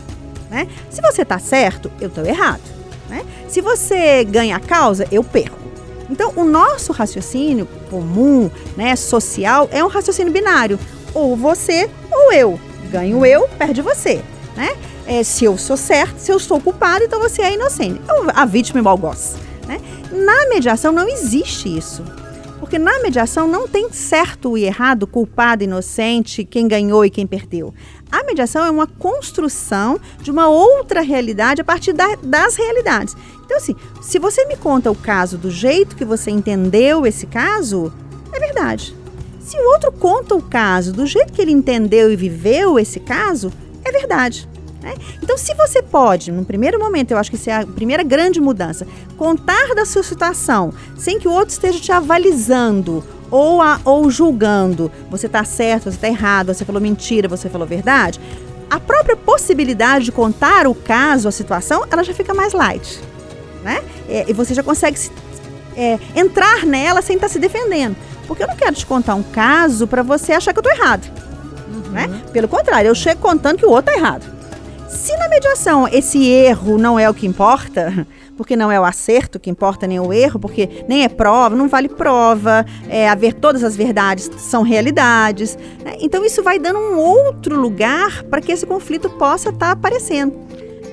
Né? 0.50 0.66
Se 0.90 1.00
você 1.00 1.22
está 1.22 1.38
certo, 1.38 1.92
eu 2.00 2.08
estou 2.08 2.26
errado. 2.26 2.60
Né? 3.08 3.24
Se 3.46 3.60
você 3.60 4.24
ganha 4.24 4.56
a 4.56 4.60
causa, 4.60 5.06
eu 5.12 5.22
perco. 5.22 5.56
Então, 6.10 6.32
o 6.34 6.44
nosso 6.44 6.92
raciocínio 6.92 7.68
comum, 7.88 8.50
né, 8.76 8.96
social, 8.96 9.68
é 9.70 9.82
um 9.84 9.88
raciocínio 9.88 10.32
binário. 10.32 10.76
Ou 11.14 11.36
você 11.36 11.88
ou 12.10 12.32
eu. 12.32 12.60
Ganho 12.90 13.24
eu, 13.24 13.48
perde 13.50 13.80
você. 13.80 14.24
Né? 14.56 14.76
É, 15.06 15.22
se 15.22 15.44
eu 15.44 15.56
sou 15.56 15.76
certo, 15.76 16.18
se 16.18 16.32
eu 16.32 16.38
sou 16.40 16.60
culpado, 16.60 17.04
então 17.04 17.20
você 17.20 17.42
é 17.42 17.54
inocente. 17.54 18.00
Então, 18.02 18.26
a 18.34 18.44
vítima 18.44 18.80
é 18.80 18.96
gosta. 18.96 19.38
Né? 19.68 19.80
Na 20.10 20.48
mediação 20.48 20.92
não 20.92 21.08
existe 21.08 21.78
isso. 21.78 22.02
Porque 22.72 22.82
na 22.82 23.00
mediação 23.00 23.46
não 23.46 23.68
tem 23.68 23.92
certo 23.92 24.56
e 24.56 24.64
errado, 24.64 25.06
culpado, 25.06 25.62
inocente, 25.62 26.42
quem 26.42 26.66
ganhou 26.66 27.04
e 27.04 27.10
quem 27.10 27.26
perdeu. 27.26 27.74
A 28.10 28.24
mediação 28.24 28.64
é 28.64 28.70
uma 28.70 28.86
construção 28.86 30.00
de 30.22 30.30
uma 30.30 30.48
outra 30.48 31.02
realidade 31.02 31.60
a 31.60 31.64
partir 31.64 31.92
da, 31.92 32.16
das 32.22 32.56
realidades. 32.56 33.14
Então, 33.44 33.58
assim, 33.58 33.76
se 34.00 34.18
você 34.18 34.46
me 34.46 34.56
conta 34.56 34.90
o 34.90 34.94
caso 34.94 35.36
do 35.36 35.50
jeito 35.50 35.94
que 35.94 36.02
você 36.02 36.30
entendeu 36.30 37.06
esse 37.06 37.26
caso, 37.26 37.92
é 38.32 38.40
verdade. 38.40 38.96
Se 39.38 39.58
o 39.58 39.72
outro 39.72 39.92
conta 39.92 40.34
o 40.34 40.40
caso 40.40 40.94
do 40.94 41.04
jeito 41.04 41.30
que 41.30 41.42
ele 41.42 41.52
entendeu 41.52 42.10
e 42.10 42.16
viveu 42.16 42.78
esse 42.78 43.00
caso, 43.00 43.52
é 43.84 43.92
verdade. 43.92 44.48
Né? 44.82 44.94
Então, 45.22 45.38
se 45.38 45.54
você 45.54 45.80
pode, 45.80 46.32
no 46.32 46.44
primeiro 46.44 46.78
momento, 46.78 47.12
eu 47.12 47.18
acho 47.18 47.30
que 47.30 47.36
isso 47.36 47.48
é 47.48 47.60
a 47.60 47.66
primeira 47.66 48.02
grande 48.02 48.40
mudança, 48.40 48.86
contar 49.16 49.74
da 49.74 49.86
sua 49.86 50.02
situação 50.02 50.72
sem 50.96 51.18
que 51.18 51.28
o 51.28 51.32
outro 51.32 51.50
esteja 51.50 51.78
te 51.78 51.92
avalizando 51.92 53.04
ou, 53.30 53.62
a, 53.62 53.80
ou 53.84 54.10
julgando, 54.10 54.90
você 55.08 55.26
está 55.26 55.44
certo, 55.44 55.84
você 55.84 55.96
está 55.96 56.08
errado, 56.08 56.52
você 56.52 56.64
falou 56.64 56.82
mentira, 56.82 57.28
você 57.28 57.48
falou 57.48 57.66
verdade, 57.66 58.20
a 58.68 58.80
própria 58.80 59.16
possibilidade 59.16 60.06
de 60.06 60.12
contar 60.12 60.66
o 60.66 60.74
caso, 60.74 61.28
a 61.28 61.32
situação, 61.32 61.84
ela 61.90 62.02
já 62.02 62.12
fica 62.12 62.34
mais 62.34 62.52
light. 62.52 63.00
Né? 63.62 63.82
É, 64.08 64.24
e 64.28 64.32
você 64.32 64.52
já 64.54 64.62
consegue 64.62 64.98
se, 64.98 65.10
é, 65.76 65.98
entrar 66.16 66.66
nela 66.66 67.00
sem 67.00 67.16
estar 67.16 67.28
tá 67.28 67.32
se 67.32 67.38
defendendo. 67.38 67.96
Porque 68.26 68.42
eu 68.42 68.46
não 68.46 68.56
quero 68.56 68.74
te 68.74 68.86
contar 68.86 69.14
um 69.14 69.22
caso 69.22 69.86
para 69.86 70.02
você 70.02 70.32
achar 70.32 70.52
que 70.52 70.58
eu 70.58 70.62
estou 70.62 70.72
errado. 70.72 71.10
Uhum. 71.68 71.92
Né? 71.92 72.22
Pelo 72.32 72.48
contrário, 72.48 72.88
eu 72.88 72.94
chego 72.94 73.20
contando 73.20 73.58
que 73.58 73.66
o 73.66 73.70
outro 73.70 73.92
está 73.92 74.00
errado. 74.00 74.24
Se 74.92 75.16
na 75.16 75.26
mediação 75.26 75.88
esse 75.88 76.28
erro 76.28 76.76
não 76.76 76.98
é 76.98 77.08
o 77.08 77.14
que 77.14 77.26
importa, 77.26 78.06
porque 78.36 78.54
não 78.54 78.70
é 78.70 78.78
o 78.78 78.84
acerto 78.84 79.40
que 79.40 79.50
importa, 79.50 79.86
nem 79.86 79.98
o 79.98 80.12
erro, 80.12 80.38
porque 80.38 80.84
nem 80.86 81.02
é 81.02 81.08
prova, 81.08 81.56
não 81.56 81.66
vale 81.66 81.88
prova, 81.88 82.64
é, 82.88 83.08
haver 83.08 83.34
todas 83.34 83.64
as 83.64 83.74
verdades 83.74 84.30
são 84.36 84.62
realidades. 84.62 85.56
Né? 85.82 85.96
Então 86.00 86.24
isso 86.24 86.42
vai 86.42 86.58
dando 86.58 86.78
um 86.78 86.98
outro 86.98 87.58
lugar 87.58 88.22
para 88.24 88.40
que 88.40 88.52
esse 88.52 88.66
conflito 88.66 89.08
possa 89.10 89.48
estar 89.48 89.66
tá 89.66 89.72
aparecendo, 89.72 90.34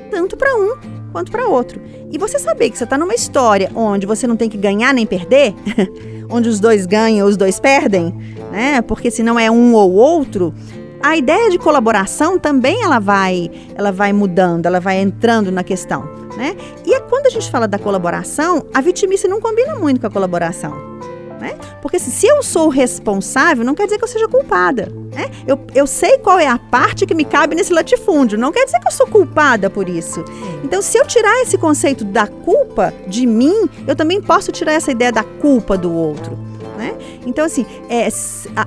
tanto 0.10 0.38
para 0.38 0.56
um 0.56 0.78
quanto 1.12 1.32
para 1.32 1.48
outro. 1.48 1.82
E 2.12 2.18
você 2.18 2.40
saber 2.40 2.70
que 2.70 2.78
você 2.78 2.86
está 2.86 2.98
numa 2.98 3.14
história 3.14 3.70
onde 3.76 4.08
você 4.08 4.26
não 4.26 4.36
tem 4.36 4.50
que 4.50 4.58
ganhar 4.58 4.94
nem 4.94 5.06
perder, 5.06 5.54
onde 6.30 6.48
os 6.48 6.60
dois 6.60 6.86
ganham, 6.86 7.28
os 7.28 7.36
dois 7.36 7.60
perdem, 7.60 8.16
né? 8.52 8.82
Porque 8.82 9.12
se 9.12 9.22
não 9.22 9.40
é 9.40 9.52
um 9.52 9.74
ou 9.74 9.92
outro, 9.92 10.54
a 11.02 11.16
ideia 11.16 11.50
de 11.50 11.58
colaboração 11.58 12.38
também 12.38 12.84
ela 12.84 13.00
vai, 13.00 13.50
ela 13.76 13.92
vai 13.92 14.12
mudando, 14.12 14.66
ela 14.66 14.80
vai 14.80 15.00
entrando 15.00 15.52
na 15.52 15.64
questão, 15.64 16.04
né? 16.36 16.56
E 16.86 16.94
é 16.94 17.00
quando 17.00 17.28
a 17.28 17.30
gente 17.30 17.50
fala 17.50 17.68
da 17.68 17.80
colaboração, 17.80 18.66
a 18.74 18.82
vitimice 18.82 19.28
não 19.28 19.40
combina 19.40 19.76
muito 19.76 20.02
com 20.02 20.08
a 20.08 20.10
colaboração. 20.10 20.90
Né? 21.40 21.58
Porque 21.82 21.96
assim, 21.96 22.12
se 22.12 22.28
eu 22.28 22.44
sou 22.44 22.68
responsável, 22.68 23.64
não 23.64 23.74
quer 23.74 23.86
dizer 23.86 23.98
que 23.98 24.04
eu 24.04 24.10
seja 24.10 24.28
culpada. 24.28 24.92
Né? 25.14 25.32
Eu, 25.48 25.58
eu 25.74 25.88
sei 25.88 26.18
qual 26.18 26.38
é 26.38 26.48
a 26.48 26.60
parte 26.60 27.06
que 27.06 27.16
me 27.16 27.24
cabe 27.24 27.56
nesse 27.56 27.72
latifúndio, 27.72 28.38
não 28.38 28.52
quer 28.52 28.66
dizer 28.66 28.78
que 28.82 28.88
eu 28.88 28.92
sou 28.92 29.08
culpada 29.08 29.70
por 29.70 29.88
isso. 29.88 30.22
Então, 30.66 30.82
se 30.82 30.98
eu 30.98 31.06
tirar 31.06 31.42
esse 31.42 31.58
conceito 31.58 32.04
da 32.04 32.28
culpa 32.28 32.94
de 33.08 33.26
mim, 33.26 33.70
eu 33.88 33.96
também 33.96 34.22
posso 34.22 34.52
tirar 34.52 34.74
essa 34.74 34.92
ideia 34.92 35.14
da 35.14 35.24
culpa 35.24 35.78
do 35.78 35.94
outro 35.94 36.49
né? 36.80 36.96
Então, 37.26 37.46
assim, 37.46 37.66
é, 37.90 38.08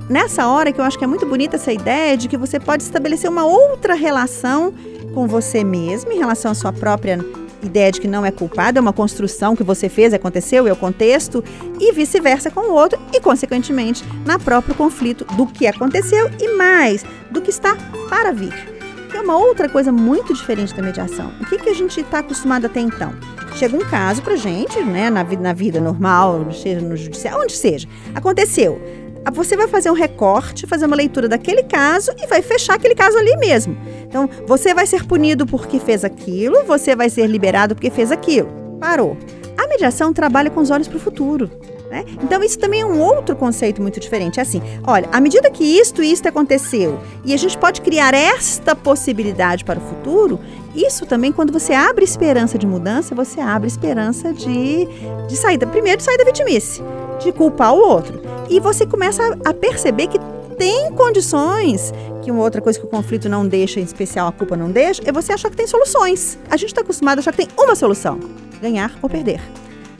nessa 0.07 0.47
hora 0.47 0.71
que 0.71 0.79
eu 0.79 0.85
acho 0.85 0.97
que 0.97 1.03
é 1.03 1.07
muito 1.07 1.25
bonita 1.25 1.55
essa 1.55 1.73
ideia 1.73 2.15
de 2.15 2.29
que 2.29 2.37
você 2.37 2.59
pode 2.59 2.83
estabelecer 2.83 3.29
uma 3.29 3.43
outra 3.43 3.95
relação 3.95 4.71
com 5.15 5.27
você 5.27 5.63
mesmo, 5.63 6.11
em 6.11 6.19
relação 6.19 6.51
à 6.51 6.53
sua 6.53 6.71
própria 6.71 7.19
ideia 7.63 7.91
de 7.91 7.99
que 7.99 8.07
não 8.07 8.25
é 8.25 8.29
culpado, 8.29 8.77
é 8.77 8.81
uma 8.81 8.93
construção 8.93 9.55
que 9.55 9.63
você 9.63 9.89
fez, 9.89 10.13
aconteceu, 10.13 10.67
é 10.67 10.71
o 10.71 10.75
contexto, 10.75 11.43
e 11.79 11.91
vice-versa 11.91 12.51
com 12.51 12.61
o 12.61 12.73
outro, 12.73 12.99
e, 13.11 13.19
consequentemente, 13.19 14.03
na 14.25 14.37
próprio 14.37 14.75
conflito 14.75 15.25
do 15.35 15.47
que 15.47 15.65
aconteceu 15.65 16.29
e 16.39 16.55
mais 16.55 17.05
do 17.31 17.41
que 17.41 17.49
está 17.49 17.75
para 18.09 18.31
vir. 18.31 18.72
Que 19.13 19.17
é 19.17 19.21
uma 19.21 19.37
outra 19.37 19.69
coisa 19.69 19.91
muito 19.91 20.33
diferente 20.33 20.73
da 20.73 20.81
mediação. 20.81 21.31
O 21.39 21.45
que, 21.45 21.59
que 21.59 21.69
a 21.69 21.73
gente 21.73 21.99
está 21.99 22.17
acostumado 22.17 22.65
até 22.65 22.79
então? 22.79 23.13
Chega 23.55 23.77
um 23.77 23.87
caso 23.87 24.23
pra 24.23 24.35
gente, 24.35 24.79
né, 24.83 25.07
na, 25.11 25.21
vida, 25.21 25.43
na 25.43 25.53
vida 25.53 25.79
normal, 25.79 26.51
seja 26.51 26.81
no 26.81 26.97
judiciário, 26.97 27.39
onde 27.39 27.53
seja. 27.53 27.87
Aconteceu. 28.15 28.81
Ah, 29.23 29.29
você 29.29 29.55
vai 29.55 29.67
fazer 29.67 29.91
um 29.91 29.93
recorte, 29.93 30.65
fazer 30.65 30.87
uma 30.87 30.95
leitura 30.95 31.29
daquele 31.29 31.61
caso 31.61 32.11
e 32.17 32.25
vai 32.25 32.41
fechar 32.41 32.73
aquele 32.73 32.95
caso 32.95 33.15
ali 33.15 33.37
mesmo. 33.37 33.77
Então, 34.01 34.27
você 34.47 34.73
vai 34.73 34.87
ser 34.87 35.05
punido 35.05 35.45
porque 35.45 35.79
fez 35.79 36.03
aquilo, 36.03 36.63
você 36.63 36.95
vai 36.95 37.07
ser 37.07 37.27
liberado 37.27 37.75
porque 37.75 37.91
fez 37.91 38.11
aquilo. 38.11 38.49
Parou. 38.79 39.15
A 39.55 39.67
mediação 39.67 40.11
trabalha 40.11 40.49
com 40.49 40.59
os 40.59 40.71
olhos 40.71 40.87
para 40.87 40.97
o 40.97 40.99
futuro. 40.99 41.51
Né? 41.93 42.05
Então, 42.23 42.43
isso 42.43 42.57
também 42.57 42.81
é 42.81 42.85
um 42.87 42.99
outro 42.99 43.35
conceito 43.35 43.79
muito 43.79 43.99
diferente. 43.99 44.39
É 44.39 44.41
assim, 44.41 44.63
olha, 44.83 45.07
à 45.11 45.21
medida 45.21 45.51
que 45.51 45.63
isto 45.63 46.01
e 46.01 46.11
isto 46.11 46.27
aconteceu, 46.27 46.99
e 47.23 47.35
a 47.35 47.37
gente 47.37 47.55
pode 47.55 47.81
criar 47.81 48.15
esta 48.15 48.75
possibilidade 48.75 49.63
para 49.63 49.77
o 49.77 49.81
futuro, 49.83 50.39
isso 50.75 51.05
também, 51.05 51.31
quando 51.31 51.53
você 51.53 51.71
abre 51.71 52.03
esperança 52.03 52.57
de 52.57 52.65
mudança, 52.65 53.13
você 53.13 53.39
abre 53.39 53.67
esperança 53.67 54.33
de, 54.33 54.87
de 55.29 55.37
saída. 55.37 55.67
Primeiro, 55.67 55.99
de 55.99 56.03
sair 56.03 56.17
da 56.17 56.23
vitimice, 56.23 56.81
de 57.19 57.31
culpar 57.31 57.71
o 57.75 57.77
outro. 57.77 58.19
E 58.49 58.59
você 58.59 58.87
começa 58.87 59.37
a 59.45 59.53
perceber 59.53 60.07
que 60.07 60.17
tem 60.57 60.91
condições, 60.93 61.93
que 62.23 62.31
uma 62.31 62.41
outra 62.41 62.59
coisa 62.59 62.79
que 62.79 62.85
o 62.87 62.89
conflito 62.89 63.29
não 63.29 63.47
deixa, 63.47 63.79
em 63.79 63.83
especial 63.83 64.27
a 64.27 64.31
culpa 64.31 64.57
não 64.57 64.71
deixa, 64.71 65.03
é 65.05 65.11
você 65.11 65.31
achar 65.31 65.51
que 65.51 65.57
tem 65.57 65.67
soluções. 65.67 66.39
A 66.49 66.57
gente 66.57 66.69
está 66.69 66.81
acostumado 66.81 67.19
a 67.19 67.21
achar 67.21 67.33
que 67.33 67.45
tem 67.45 67.49
uma 67.55 67.75
solução: 67.75 68.19
ganhar 68.59 68.91
ou 68.99 69.07
perder. 69.07 69.39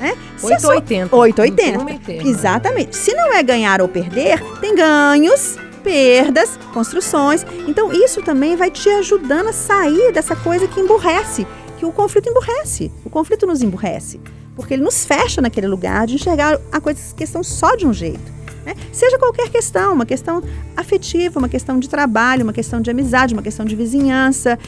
Né? 0.04 0.18
880. 0.42 1.16
880. 1.16 2.28
Exatamente. 2.28 2.94
Se 2.94 3.14
não 3.14 3.34
é 3.34 3.42
ganhar 3.42 3.82
ou 3.82 3.88
perder, 3.88 4.44
tem 4.60 4.76
ganhos, 4.76 5.58
perdas, 5.82 6.60
construções. 6.74 7.46
Então 7.66 7.94
isso 7.94 8.22
também 8.22 8.58
vai 8.58 8.70
te 8.70 8.90
ajudando 8.90 9.48
a 9.48 9.54
sair 9.54 10.12
dessa 10.12 10.36
coisa 10.36 10.68
que 10.68 10.82
emburrece, 10.82 11.48
que 11.80 11.86
o 11.86 11.92
conflito 11.94 12.28
emburrece. 12.28 12.92
O 13.06 13.10
conflito 13.10 13.48
nos 13.48 13.62
emburrece, 13.62 14.20
porque 14.58 14.74
ele 14.74 14.84
nos 14.84 15.06
fecha 15.06 15.40
naquele 15.42 15.68
lugar 15.68 16.06
de 16.06 16.16
enxergar 16.16 16.60
a 16.70 16.82
coisa, 16.82 17.00
questão 17.16 17.42
só 17.42 17.74
de 17.78 17.88
um 17.88 17.94
jeito. 17.94 18.34
Né? 18.66 18.76
Seja 18.92 19.18
qualquer 19.18 19.50
questão, 19.50 19.94
uma 19.94 20.06
questão 20.06 20.44
afetiva, 20.76 21.40
uma 21.40 21.50
questão 21.50 21.80
de 21.80 21.88
trabalho, 21.88 22.44
uma 22.44 22.54
questão 22.54 22.82
de 22.82 22.92
amizade, 22.92 23.34
uma 23.34 23.44
questão 23.44 23.66
de 23.66 23.74
vizinhança, 23.74 24.60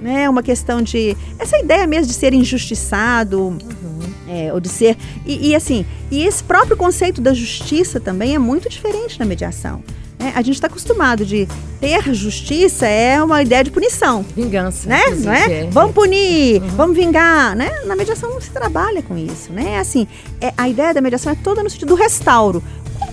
né? 0.00 0.30
uma 0.30 0.42
questão 0.42 0.80
de. 0.80 1.14
Essa 1.38 1.58
ideia 1.58 1.86
mesmo 1.86 2.06
de 2.06 2.14
ser 2.14 2.32
injustiçado. 2.32 3.38
Uhum. 3.38 3.97
É, 4.28 4.52
ou 4.52 4.60
de 4.60 4.68
ser. 4.68 4.96
E, 5.24 5.48
e, 5.48 5.54
assim, 5.54 5.86
e 6.10 6.22
esse 6.22 6.44
próprio 6.44 6.76
conceito 6.76 7.20
da 7.20 7.32
justiça 7.32 7.98
também 7.98 8.34
é 8.34 8.38
muito 8.38 8.68
diferente 8.68 9.18
na 9.18 9.24
mediação. 9.24 9.82
Né? 10.18 10.32
A 10.34 10.42
gente 10.42 10.56
está 10.56 10.66
acostumado 10.66 11.24
de 11.24 11.48
ter 11.80 12.12
justiça 12.12 12.86
é 12.86 13.22
uma 13.22 13.42
ideia 13.42 13.64
de 13.64 13.70
punição. 13.70 14.24
Vingança. 14.36 14.88
Né? 14.88 15.00
Não 15.20 15.32
é? 15.32 15.52
é? 15.52 15.66
Vamos 15.70 15.94
punir, 15.94 16.60
uhum. 16.60 16.68
vamos 16.68 16.96
vingar. 16.96 17.56
Né? 17.56 17.70
Na 17.86 17.96
mediação 17.96 18.30
não 18.30 18.40
se 18.40 18.50
trabalha 18.50 19.02
com 19.02 19.16
isso. 19.16 19.50
Né? 19.52 19.78
Assim, 19.78 20.06
é, 20.40 20.52
a 20.56 20.68
ideia 20.68 20.92
da 20.92 21.00
mediação 21.00 21.32
é 21.32 21.36
toda 21.36 21.62
no 21.62 21.70
sentido 21.70 21.88
do 21.88 21.94
restauro 21.94 22.62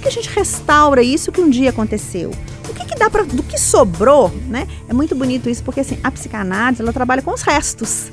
que 0.05 0.10
a 0.10 0.12
gente 0.12 0.29
restaura 0.29 1.01
isso 1.01 1.31
que 1.31 1.41
um 1.41 1.50
dia 1.50 1.72
aconteceu? 1.72 2.31
O 2.69 2.74
que, 2.74 2.86
que 2.86 2.95
dá 2.95 3.10
para 3.10 3.24
do 3.24 3.41
que 3.41 3.57
sobrou, 3.57 4.31
né? 4.48 4.67
É 4.88 4.93
muito 4.93 5.15
bonito 5.15 5.50
isso 5.50 5.63
porque 5.63 5.79
assim 5.79 5.98
a 6.03 6.12
psicanálise 6.12 6.81
ela 6.81 6.93
trabalha 6.93 7.24
com 7.24 7.31
os 7.31 7.41
restos, 7.41 8.12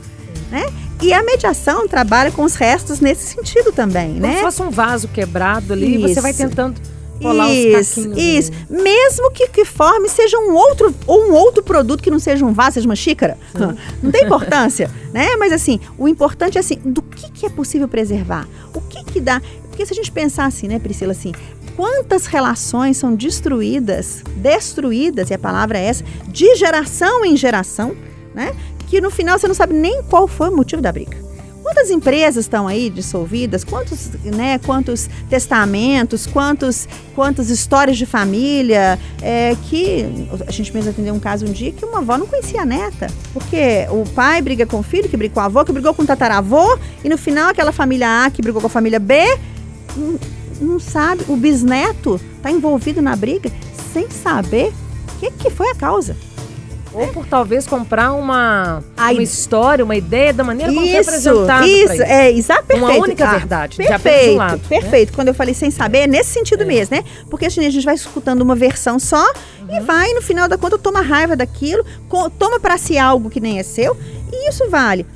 né? 0.50 0.64
E 1.02 1.12
a 1.12 1.22
mediação 1.22 1.86
trabalha 1.88 2.30
com 2.30 2.44
os 2.44 2.54
restos 2.54 3.00
nesse 3.00 3.26
sentido 3.34 3.72
também, 3.72 4.14
Como 4.14 4.20
né? 4.20 4.36
Se 4.36 4.42
fosse 4.42 4.62
um 4.62 4.70
vaso 4.70 5.08
quebrado 5.08 5.72
ali, 5.72 5.96
isso. 5.96 6.08
você 6.08 6.20
vai 6.20 6.32
tentando 6.32 6.80
colar 7.20 7.48
isso, 7.50 8.00
os 8.00 8.18
Isso, 8.18 8.50
mesmo 8.68 9.30
que 9.30 9.46
que 9.48 9.64
forme 9.64 10.08
seja 10.08 10.36
um 10.38 10.54
outro 10.54 10.94
ou 11.06 11.28
um 11.28 11.32
outro 11.32 11.62
produto 11.62 12.02
que 12.02 12.10
não 12.10 12.18
seja 12.18 12.44
um 12.44 12.52
vaso, 12.52 12.74
seja 12.74 12.86
uma 12.86 12.96
xícara, 12.96 13.38
Sim. 13.56 13.76
não 14.02 14.10
tem 14.10 14.24
importância, 14.24 14.90
né? 15.14 15.36
Mas 15.36 15.52
assim, 15.52 15.80
o 15.96 16.08
importante 16.08 16.58
é 16.58 16.60
assim, 16.60 16.76
do 16.84 17.00
que 17.00 17.30
que 17.30 17.46
é 17.46 17.50
possível 17.50 17.88
preservar? 17.88 18.46
O 18.74 18.80
que 18.80 19.04
que 19.04 19.20
dá? 19.20 19.40
Porque 19.68 19.86
se 19.86 19.92
a 19.92 19.96
gente 19.96 20.10
pensar 20.10 20.46
assim, 20.46 20.68
né, 20.68 20.78
Priscila, 20.78 21.12
assim, 21.12 21.32
quantas 21.76 22.26
relações 22.26 22.96
são 22.96 23.14
destruídas, 23.14 24.22
destruídas, 24.36 25.30
e 25.30 25.34
a 25.34 25.38
palavra 25.38 25.78
é 25.78 25.84
essa, 25.84 26.04
de 26.28 26.54
geração 26.56 27.24
em 27.24 27.36
geração, 27.36 27.96
né? 28.34 28.54
Que 28.92 29.00
no 29.00 29.10
final 29.10 29.38
você 29.38 29.48
não 29.48 29.54
sabe 29.54 29.72
nem 29.72 30.02
qual 30.02 30.28
foi 30.28 30.50
o 30.50 30.54
motivo 30.54 30.82
da 30.82 30.92
briga. 30.92 31.16
Quantas 31.62 31.88
empresas 31.88 32.44
estão 32.44 32.68
aí 32.68 32.90
dissolvidas? 32.90 33.64
Quantos, 33.64 34.10
né, 34.22 34.58
quantos 34.58 35.08
testamentos? 35.30 36.26
Quantos, 36.26 36.86
quantas 37.14 37.48
histórias 37.48 37.96
de 37.96 38.04
família? 38.04 38.98
É, 39.22 39.56
que 39.70 40.28
a 40.46 40.50
gente 40.50 40.74
mesmo 40.74 40.90
atendeu 40.90 41.14
um 41.14 41.18
caso 41.18 41.46
um 41.46 41.52
dia 41.52 41.72
que 41.72 41.82
uma 41.86 42.00
avó 42.00 42.18
não 42.18 42.26
conhecia 42.26 42.60
a 42.60 42.66
neta. 42.66 43.06
Porque 43.32 43.86
o 43.88 44.06
pai 44.10 44.42
briga 44.42 44.66
com 44.66 44.80
o 44.80 44.82
filho, 44.82 45.08
que 45.08 45.16
brigou 45.16 45.36
com 45.36 45.40
a 45.40 45.44
avó, 45.46 45.64
que 45.64 45.72
brigou 45.72 45.94
com 45.94 46.02
o 46.02 46.06
tataravô, 46.06 46.78
e 47.02 47.08
no 47.08 47.16
final 47.16 47.48
aquela 47.48 47.72
família 47.72 48.26
A 48.26 48.30
que 48.30 48.42
brigou 48.42 48.60
com 48.60 48.66
a 48.66 48.70
família 48.70 48.98
B 48.98 49.14
não 50.60 50.78
sabe, 50.78 51.24
o 51.28 51.36
bisneto 51.36 52.20
está 52.36 52.50
envolvido 52.50 53.00
na 53.00 53.16
briga 53.16 53.50
sem 53.90 54.10
saber 54.10 54.70
o 55.16 55.18
que, 55.18 55.30
que 55.30 55.48
foi 55.48 55.70
a 55.70 55.74
causa. 55.74 56.14
Ou 56.92 57.08
por 57.08 57.26
talvez 57.26 57.66
comprar 57.66 58.12
uma, 58.12 58.82
uma 58.96 59.22
história, 59.22 59.84
uma 59.84 59.96
ideia 59.96 60.32
da 60.32 60.44
maneira 60.44 60.72
como 60.72 60.84
isso, 60.84 60.92
foi 60.92 61.00
apresentado. 61.00 61.66
Isso, 61.66 62.02
é, 62.02 62.30
exato, 62.30 62.64
perfeito. 62.64 62.92
Uma 62.92 63.02
única 63.02 63.28
ah, 63.28 63.32
verdade, 63.32 63.76
perfeito, 63.76 64.34
um 64.34 64.36
lado, 64.36 64.56
né? 64.56 64.68
Perfeito, 64.68 65.10
né? 65.10 65.14
quando 65.14 65.28
eu 65.28 65.34
falei 65.34 65.54
sem 65.54 65.70
saber, 65.70 65.98
é 65.98 66.06
nesse 66.06 66.30
sentido 66.30 66.62
é. 66.62 66.66
mesmo, 66.66 66.96
né? 66.96 67.04
Porque 67.30 67.46
assim, 67.46 67.64
a 67.64 67.70
gente 67.70 67.84
vai 67.84 67.94
escutando 67.94 68.42
uma 68.42 68.54
versão 68.54 68.98
só 68.98 69.24
uhum. 69.24 69.76
e 69.76 69.80
vai, 69.80 70.12
no 70.12 70.22
final 70.22 70.48
da 70.48 70.58
conta, 70.58 70.78
toma 70.78 71.00
raiva 71.00 71.34
daquilo, 71.34 71.84
toma 72.38 72.60
para 72.60 72.76
si 72.76 72.98
algo 72.98 73.30
que 73.30 73.40
nem 73.40 73.58
é 73.58 73.62
seu, 73.62 73.96
e 74.30 74.48
isso 74.48 74.68
vale 74.68 75.06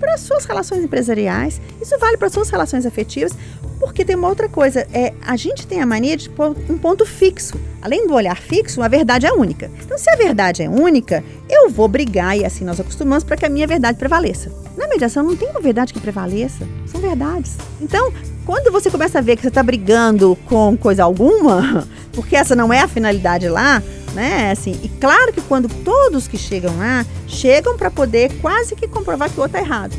para 0.00 0.18
suas 0.18 0.44
relações 0.44 0.82
empresariais, 0.82 1.60
isso 1.80 1.96
vale 1.98 2.16
para 2.16 2.28
suas 2.28 2.50
relações 2.50 2.84
afetivas, 2.84 3.32
porque 3.78 4.04
tem 4.04 4.16
uma 4.16 4.28
outra 4.28 4.48
coisa, 4.48 4.86
é 4.92 5.12
a 5.26 5.36
gente 5.36 5.66
tem 5.66 5.80
a 5.80 5.86
mania 5.86 6.16
de 6.16 6.28
pôr 6.28 6.56
um 6.68 6.78
ponto 6.78 7.06
fixo. 7.06 7.58
Além 7.80 8.06
do 8.06 8.14
olhar 8.14 8.36
fixo, 8.36 8.82
a 8.82 8.88
verdade 8.88 9.26
é 9.26 9.32
única. 9.32 9.70
Então, 9.84 9.98
se 9.98 10.08
a 10.10 10.16
verdade 10.16 10.62
é 10.62 10.68
única, 10.68 11.24
eu 11.48 11.68
vou 11.68 11.88
brigar 11.88 12.36
e 12.36 12.44
assim 12.44 12.64
nós 12.64 12.78
acostumamos 12.78 13.24
para 13.24 13.36
que 13.36 13.44
a 13.44 13.48
minha 13.48 13.66
verdade 13.66 13.98
prevaleça. 13.98 14.52
Na 14.76 14.88
mediação 14.88 15.22
não 15.22 15.36
tem 15.36 15.50
uma 15.50 15.60
verdade 15.60 15.92
que 15.92 16.00
prevaleça, 16.00 16.66
são 16.86 17.00
verdades. 17.00 17.56
Então, 17.80 18.12
quando 18.46 18.72
você 18.72 18.90
começa 18.90 19.18
a 19.18 19.22
ver 19.22 19.36
que 19.36 19.42
você 19.42 19.48
está 19.48 19.62
brigando 19.62 20.36
com 20.46 20.76
coisa 20.76 21.04
alguma, 21.04 21.86
porque 22.12 22.36
essa 22.36 22.56
não 22.56 22.72
é 22.72 22.80
a 22.80 22.88
finalidade 22.88 23.48
lá, 23.48 23.82
né? 24.14 24.50
Assim, 24.50 24.78
e 24.82 24.88
claro 24.88 25.32
que 25.32 25.40
quando 25.40 25.68
todos 25.82 26.28
que 26.28 26.38
chegam 26.38 26.76
lá 26.78 27.04
chegam 27.26 27.76
para 27.76 27.90
poder 27.90 28.32
quase 28.40 28.74
que 28.74 28.86
comprovar 28.86 29.30
que 29.30 29.38
o 29.38 29.42
outro 29.42 29.58
está 29.58 29.66
errado. 29.66 29.96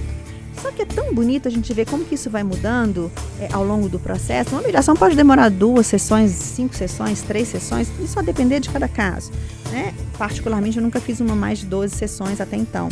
Só 0.61 0.71
que 0.71 0.81
é 0.81 0.85
tão 0.85 1.13
bonito 1.13 1.47
a 1.47 1.51
gente 1.51 1.73
ver 1.73 1.85
como 1.85 2.05
que 2.05 2.15
isso 2.15 2.29
vai 2.29 2.41
mudando 2.41 3.11
é, 3.37 3.49
ao 3.51 3.65
longo 3.65 3.89
do 3.89 3.99
processo. 3.99 4.51
Uma 4.51 4.61
mediação 4.61 4.95
pode 4.95 5.13
demorar 5.13 5.49
duas 5.49 5.87
sessões, 5.87 6.31
cinco 6.31 6.73
sessões, 6.73 7.21
três 7.21 7.49
sessões, 7.49 7.91
isso 7.99 8.15
vai 8.15 8.23
depender 8.23 8.61
de 8.61 8.69
cada 8.69 8.87
caso. 8.87 9.29
Né? 9.71 9.93
Particularmente, 10.17 10.77
eu 10.77 10.83
nunca 10.83 11.01
fiz 11.01 11.19
uma 11.19 11.35
mais 11.35 11.59
de 11.59 11.65
12 11.65 11.93
sessões 11.95 12.39
até 12.39 12.55
então. 12.55 12.87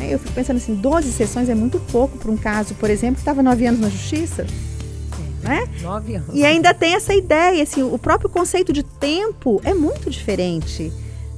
Eu 0.00 0.18
fico 0.18 0.32
pensando 0.32 0.56
assim, 0.58 0.74
12 0.74 1.10
sessões 1.12 1.48
é 1.48 1.54
muito 1.54 1.80
pouco 1.90 2.16
para 2.18 2.30
um 2.30 2.36
caso, 2.36 2.74
por 2.74 2.88
exemplo, 2.88 3.16
que 3.16 3.20
estava 3.20 3.42
nove 3.42 3.66
anos 3.66 3.80
na 3.80 3.88
justiça. 3.88 4.46
Né? 5.42 5.68
Nove 5.82 6.14
anos. 6.14 6.30
E 6.32 6.44
ainda 6.44 6.72
tem 6.72 6.94
essa 6.94 7.12
ideia, 7.12 7.62
assim, 7.62 7.82
o 7.82 7.98
próprio 7.98 8.30
conceito 8.30 8.72
de 8.72 8.82
tempo 8.82 9.60
é 9.64 9.74
muito 9.74 10.08
diferente 10.08 10.92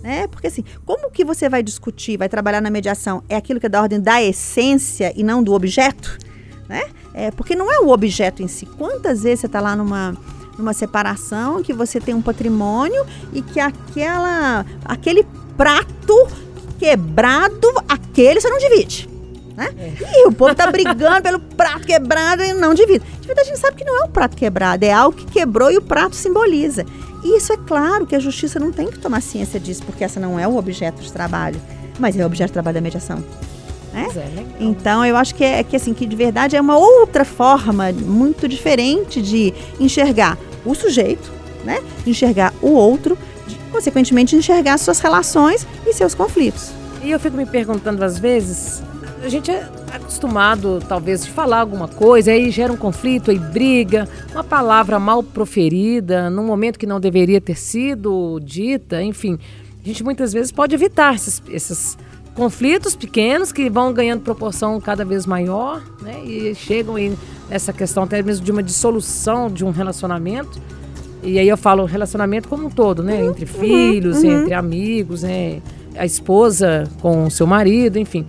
né? 0.04 0.26
Porque 0.26 0.48
assim, 0.48 0.62
como 0.84 1.10
que 1.10 1.24
você 1.24 1.48
vai 1.48 1.62
discutir, 1.62 2.18
vai 2.18 2.28
trabalhar 2.28 2.60
na 2.60 2.68
mediação? 2.68 3.24
É 3.26 3.36
aquilo 3.36 3.58
que 3.58 3.64
é 3.64 3.70
da 3.70 3.80
ordem 3.80 3.98
da 3.98 4.22
essência 4.22 5.14
e 5.16 5.24
não 5.24 5.42
do 5.42 5.54
objeto, 5.54 6.18
né? 6.68 6.84
É, 7.14 7.30
porque 7.30 7.56
não 7.56 7.72
é 7.72 7.78
o 7.78 7.88
objeto 7.88 8.42
em 8.42 8.46
si. 8.46 8.66
Quantas 8.66 9.22
vezes 9.22 9.40
você 9.40 9.46
está 9.46 9.62
lá 9.62 9.74
numa 9.74 10.14
numa 10.58 10.74
separação 10.74 11.62
que 11.62 11.72
você 11.72 11.98
tem 11.98 12.14
um 12.14 12.22
patrimônio 12.22 13.04
e 13.32 13.40
que 13.42 13.58
aquela 13.58 14.64
aquele 14.84 15.26
prato 15.56 16.28
quebrado, 16.78 17.66
aquele 17.88 18.42
você 18.42 18.50
não 18.50 18.58
divide. 18.58 19.08
Né? 19.56 19.70
É. 19.78 20.20
E 20.20 20.26
o 20.26 20.32
povo 20.32 20.54
tá 20.54 20.70
brigando 20.70 21.22
pelo 21.24 21.40
prato 21.54 21.86
quebrado 21.86 22.42
e 22.42 22.52
não 22.52 22.74
divide. 22.74 23.04
De 23.20 23.26
verdade, 23.26 23.48
a 23.48 23.52
gente 23.52 23.60
sabe 23.60 23.76
que 23.76 23.84
não 23.84 24.02
é 24.02 24.04
um 24.04 24.10
prato 24.10 24.36
quebrado, 24.36 24.84
é 24.84 24.92
algo 24.92 25.16
que 25.16 25.26
quebrou 25.26 25.70
e 25.70 25.76
o 25.76 25.82
prato 25.82 26.16
simboliza. 26.16 26.84
E 27.22 27.38
isso 27.38 27.52
é 27.52 27.56
claro 27.56 28.06
que 28.06 28.14
a 28.14 28.18
justiça 28.18 28.60
não 28.60 28.70
tem 28.70 28.88
que 28.88 28.98
tomar 28.98 29.22
ciência 29.22 29.58
disso, 29.58 29.82
porque 29.84 30.04
essa 30.04 30.20
não 30.20 30.38
é 30.38 30.46
o 30.46 30.56
objeto 30.56 31.00
de 31.00 31.10
trabalho, 31.12 31.60
mas 31.98 32.18
é 32.18 32.22
o 32.22 32.26
objeto 32.26 32.48
de 32.48 32.52
trabalho 32.52 32.74
da 32.74 32.80
mediação. 32.80 33.24
Né? 33.94 34.08
É, 34.16 34.64
então 34.64 35.06
eu 35.06 35.16
acho 35.16 35.34
que 35.36 35.44
é 35.44 35.62
que 35.62 35.76
assim 35.76 35.94
que 35.94 36.04
de 36.04 36.16
verdade 36.16 36.56
é 36.56 36.60
uma 36.60 36.76
outra 36.76 37.24
forma 37.24 37.92
muito 37.92 38.48
diferente 38.48 39.22
de 39.22 39.54
enxergar 39.78 40.36
o 40.66 40.74
sujeito, 40.74 41.32
né? 41.64 41.80
De 42.02 42.10
enxergar 42.10 42.52
o 42.60 42.72
outro, 42.72 43.16
de, 43.46 43.54
consequentemente 43.70 44.34
enxergar 44.34 44.78
suas 44.78 44.98
relações 44.98 45.64
e 45.86 45.92
seus 45.92 46.12
conflitos. 46.12 46.72
E 47.04 47.10
eu 47.10 47.20
fico 47.20 47.36
me 47.36 47.46
perguntando 47.46 48.02
às 48.04 48.18
vezes, 48.18 48.82
a 49.22 49.28
gente 49.28 49.50
é 49.50 49.68
acostumado, 49.96 50.82
talvez, 50.88 51.24
de 51.24 51.30
falar 51.30 51.60
alguma 51.60 51.88
coisa, 51.88 52.30
aí 52.30 52.50
gera 52.50 52.72
um 52.72 52.76
conflito, 52.76 53.30
aí 53.30 53.38
briga, 53.38 54.08
uma 54.32 54.44
palavra 54.44 54.98
mal 54.98 55.22
proferida, 55.22 56.28
num 56.30 56.44
momento 56.44 56.78
que 56.78 56.86
não 56.86 57.00
deveria 57.00 57.40
ter 57.40 57.56
sido 57.56 58.40
dita, 58.40 59.02
enfim. 59.02 59.38
a 59.82 59.86
gente 59.86 60.02
muitas 60.02 60.32
vezes 60.32 60.50
pode 60.50 60.74
evitar 60.74 61.14
esses, 61.14 61.42
esses 61.48 61.96
conflitos 62.34 62.96
pequenos 62.96 63.52
que 63.52 63.70
vão 63.70 63.92
ganhando 63.92 64.22
proporção 64.22 64.80
cada 64.80 65.04
vez 65.04 65.24
maior, 65.24 65.82
né? 66.02 66.22
E 66.24 66.54
chegam 66.54 66.96
aí 66.96 67.16
nessa 67.48 67.72
questão 67.72 68.02
até 68.02 68.22
mesmo 68.22 68.44
de 68.44 68.50
uma 68.50 68.62
dissolução 68.62 69.50
de 69.50 69.64
um 69.64 69.70
relacionamento. 69.70 70.60
E 71.22 71.38
aí 71.38 71.48
eu 71.48 71.56
falo 71.56 71.84
relacionamento 71.84 72.48
como 72.48 72.66
um 72.66 72.70
todo, 72.70 73.02
né? 73.02 73.22
Uhum, 73.22 73.30
entre 73.30 73.46
filhos, 73.46 74.22
uhum. 74.22 74.42
entre 74.42 74.52
amigos, 74.52 75.22
né? 75.22 75.62
A 75.96 76.04
esposa 76.04 76.90
com 77.00 77.26
o 77.26 77.30
seu 77.30 77.46
marido, 77.46 77.98
enfim. 77.98 78.26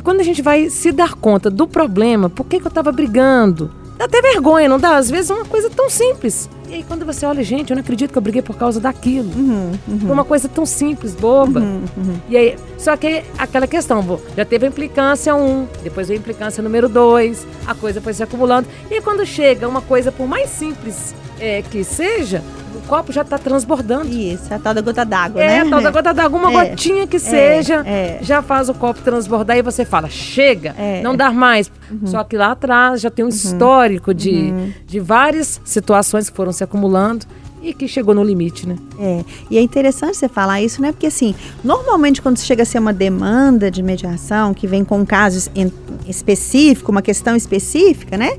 E 0.00 0.02
quando 0.02 0.20
a 0.20 0.22
gente 0.22 0.40
vai 0.40 0.70
se 0.70 0.92
dar 0.92 1.12
conta 1.12 1.50
do 1.50 1.68
problema, 1.68 2.30
por 2.30 2.46
que, 2.46 2.58
que 2.58 2.64
eu 2.64 2.70
estava 2.70 2.90
brigando? 2.90 3.70
Dá 3.98 4.06
até 4.06 4.22
vergonha, 4.22 4.66
não 4.66 4.78
dá? 4.80 4.96
Às 4.96 5.10
vezes 5.10 5.30
é 5.30 5.34
uma 5.34 5.44
coisa 5.44 5.68
tão 5.68 5.90
simples. 5.90 6.48
E 6.70 6.76
aí 6.76 6.82
quando 6.82 7.04
você 7.04 7.26
olha, 7.26 7.44
gente, 7.44 7.68
eu 7.68 7.76
não 7.76 7.82
acredito 7.82 8.10
que 8.10 8.16
eu 8.16 8.22
briguei 8.22 8.40
por 8.40 8.56
causa 8.56 8.80
daquilo. 8.80 9.30
Uhum, 9.36 9.72
uhum. 9.86 10.10
Uma 10.10 10.24
coisa 10.24 10.48
tão 10.48 10.64
simples, 10.64 11.14
boba. 11.14 11.60
Uhum, 11.60 11.84
uhum. 11.98 12.16
E 12.30 12.36
aí, 12.38 12.56
só 12.78 12.96
que 12.96 13.22
aquela 13.36 13.66
questão, 13.66 14.02
já 14.34 14.42
teve 14.46 14.64
a 14.64 14.70
implicância 14.70 15.34
1, 15.34 15.38
um, 15.38 15.68
depois 15.84 16.08
veio 16.08 16.18
a 16.18 16.22
implicância 16.22 16.62
número 16.62 16.88
2, 16.88 17.46
a 17.66 17.74
coisa 17.74 18.00
foi 18.00 18.14
se 18.14 18.22
acumulando. 18.22 18.66
E 18.90 18.94
aí, 18.94 19.02
quando 19.02 19.26
chega 19.26 19.68
uma 19.68 19.82
coisa, 19.82 20.10
por 20.10 20.26
mais 20.26 20.48
simples 20.48 21.14
é, 21.38 21.60
que 21.60 21.84
seja, 21.84 22.42
copo 22.90 23.12
já 23.12 23.22
está 23.22 23.38
transbordando. 23.38 24.08
Isso, 24.08 24.52
a 24.52 24.58
tal 24.58 24.74
da 24.74 24.80
gota 24.80 25.04
d'água, 25.04 25.40
É, 25.42 25.46
né? 25.46 25.60
a 25.60 25.70
tal 25.70 25.80
da 25.80 25.90
gota 25.90 26.12
d'água, 26.12 26.40
uma 26.40 26.64
É, 26.64 26.70
gotinha 26.70 27.06
que 27.06 27.18
seja, 27.18 27.82
é. 27.86 28.18
já 28.20 28.42
faz 28.42 28.68
o 28.68 28.74
copo 28.74 29.00
transbordar 29.00 29.56
e 29.56 29.62
você 29.62 29.84
fala, 29.84 30.08
chega, 30.08 30.74
É. 30.78 30.96
Uhum. 30.96 31.02
não 31.04 31.16
dá 31.16 31.30
mais. 31.30 31.70
Só 32.06 32.24
que 32.24 32.36
lá 32.36 32.52
atrás 32.52 33.00
já 33.00 33.10
tem 33.10 33.24
um 33.24 33.28
histórico 33.28 34.12
de, 34.12 34.52
de 34.86 34.98
várias 35.00 35.60
situações 35.64 36.28
que 36.28 36.36
foram 36.36 36.52
se 36.52 36.62
acumulando 36.64 37.24
e 37.62 37.74
que 37.74 37.86
chegou 37.86 38.14
no 38.14 38.24
limite, 38.24 38.66
né? 38.66 38.76
É, 38.98 39.22
e 39.50 39.58
é 39.58 39.60
interessante 39.60 40.16
você 40.16 40.28
falar 40.28 40.62
isso, 40.62 40.80
né? 40.80 40.92
Porque 40.92 41.06
assim, 41.06 41.34
normalmente 41.62 42.22
quando 42.22 42.38
chega 42.38 42.62
a 42.62 42.66
ser 42.66 42.78
uma 42.78 42.92
demanda 42.92 43.70
de 43.70 43.82
mediação 43.82 44.54
que 44.54 44.66
vem 44.66 44.82
com 44.82 44.98
um 45.00 45.04
caso 45.04 45.50
em- 45.54 45.70
específico, 46.08 46.90
uma 46.90 47.02
questão 47.02 47.36
específica, 47.36 48.16
né? 48.16 48.30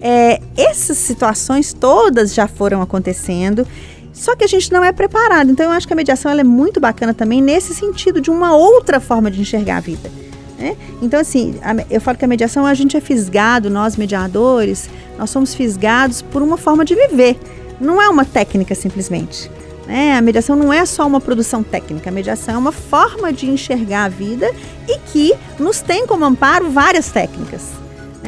É, 0.00 0.40
essas 0.56 0.96
situações 0.96 1.74
todas 1.74 2.32
já 2.32 2.46
foram 2.48 2.80
acontecendo. 2.80 3.66
Só 4.20 4.36
que 4.36 4.44
a 4.44 4.46
gente 4.46 4.70
não 4.70 4.84
é 4.84 4.92
preparado. 4.92 5.50
Então 5.50 5.64
eu 5.64 5.72
acho 5.72 5.86
que 5.86 5.94
a 5.94 5.96
mediação 5.96 6.30
é 6.30 6.44
muito 6.44 6.78
bacana 6.78 7.14
também 7.14 7.40
nesse 7.40 7.74
sentido 7.74 8.20
de 8.20 8.30
uma 8.30 8.54
outra 8.54 9.00
forma 9.00 9.30
de 9.30 9.40
enxergar 9.40 9.78
a 9.78 9.80
vida. 9.80 10.10
né? 10.58 10.76
Então, 11.00 11.18
assim, 11.18 11.58
eu 11.88 12.02
falo 12.02 12.18
que 12.18 12.24
a 12.26 12.28
mediação 12.28 12.66
a 12.66 12.74
gente 12.74 12.94
é 12.94 13.00
fisgado, 13.00 13.70
nós 13.70 13.96
mediadores, 13.96 14.90
nós 15.16 15.30
somos 15.30 15.54
fisgados 15.54 16.20
por 16.20 16.42
uma 16.42 16.58
forma 16.58 16.84
de 16.84 16.94
viver. 16.94 17.38
Não 17.80 18.00
é 18.00 18.10
uma 18.10 18.26
técnica 18.26 18.74
simplesmente. 18.74 19.50
né? 19.86 20.14
A 20.18 20.20
mediação 20.20 20.54
não 20.54 20.70
é 20.70 20.84
só 20.84 21.06
uma 21.06 21.18
produção 21.18 21.62
técnica, 21.62 22.10
a 22.10 22.12
mediação 22.12 22.56
é 22.56 22.58
uma 22.58 22.72
forma 22.72 23.32
de 23.32 23.48
enxergar 23.48 24.04
a 24.04 24.08
vida 24.10 24.52
e 24.86 24.98
que 24.98 25.32
nos 25.58 25.80
tem 25.80 26.06
como 26.06 26.26
amparo 26.26 26.68
várias 26.68 27.10
técnicas. 27.10 27.79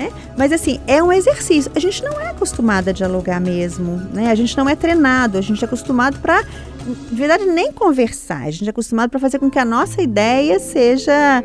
Né? 0.02 0.12
Mas 0.36 0.52
assim, 0.52 0.80
é 0.86 1.02
um 1.02 1.12
exercício. 1.12 1.70
A 1.74 1.78
gente 1.78 2.02
não 2.02 2.20
é 2.20 2.30
acostumado 2.30 2.88
a 2.88 2.92
dialogar 2.92 3.40
mesmo, 3.40 3.96
né? 4.12 4.30
A 4.30 4.34
gente 4.34 4.56
não 4.56 4.68
é 4.68 4.74
treinado, 4.74 5.38
a 5.38 5.40
gente 5.40 5.62
é 5.62 5.66
acostumado 5.66 6.18
para, 6.18 6.42
de 6.42 7.14
verdade, 7.14 7.44
nem 7.46 7.72
conversar. 7.72 8.42
A 8.42 8.50
gente 8.50 8.66
é 8.66 8.70
acostumado 8.70 9.10
para 9.10 9.20
fazer 9.20 9.38
com 9.38 9.48
que 9.48 9.58
a 9.58 9.64
nossa 9.64 10.02
ideia 10.02 10.58
seja 10.58 11.44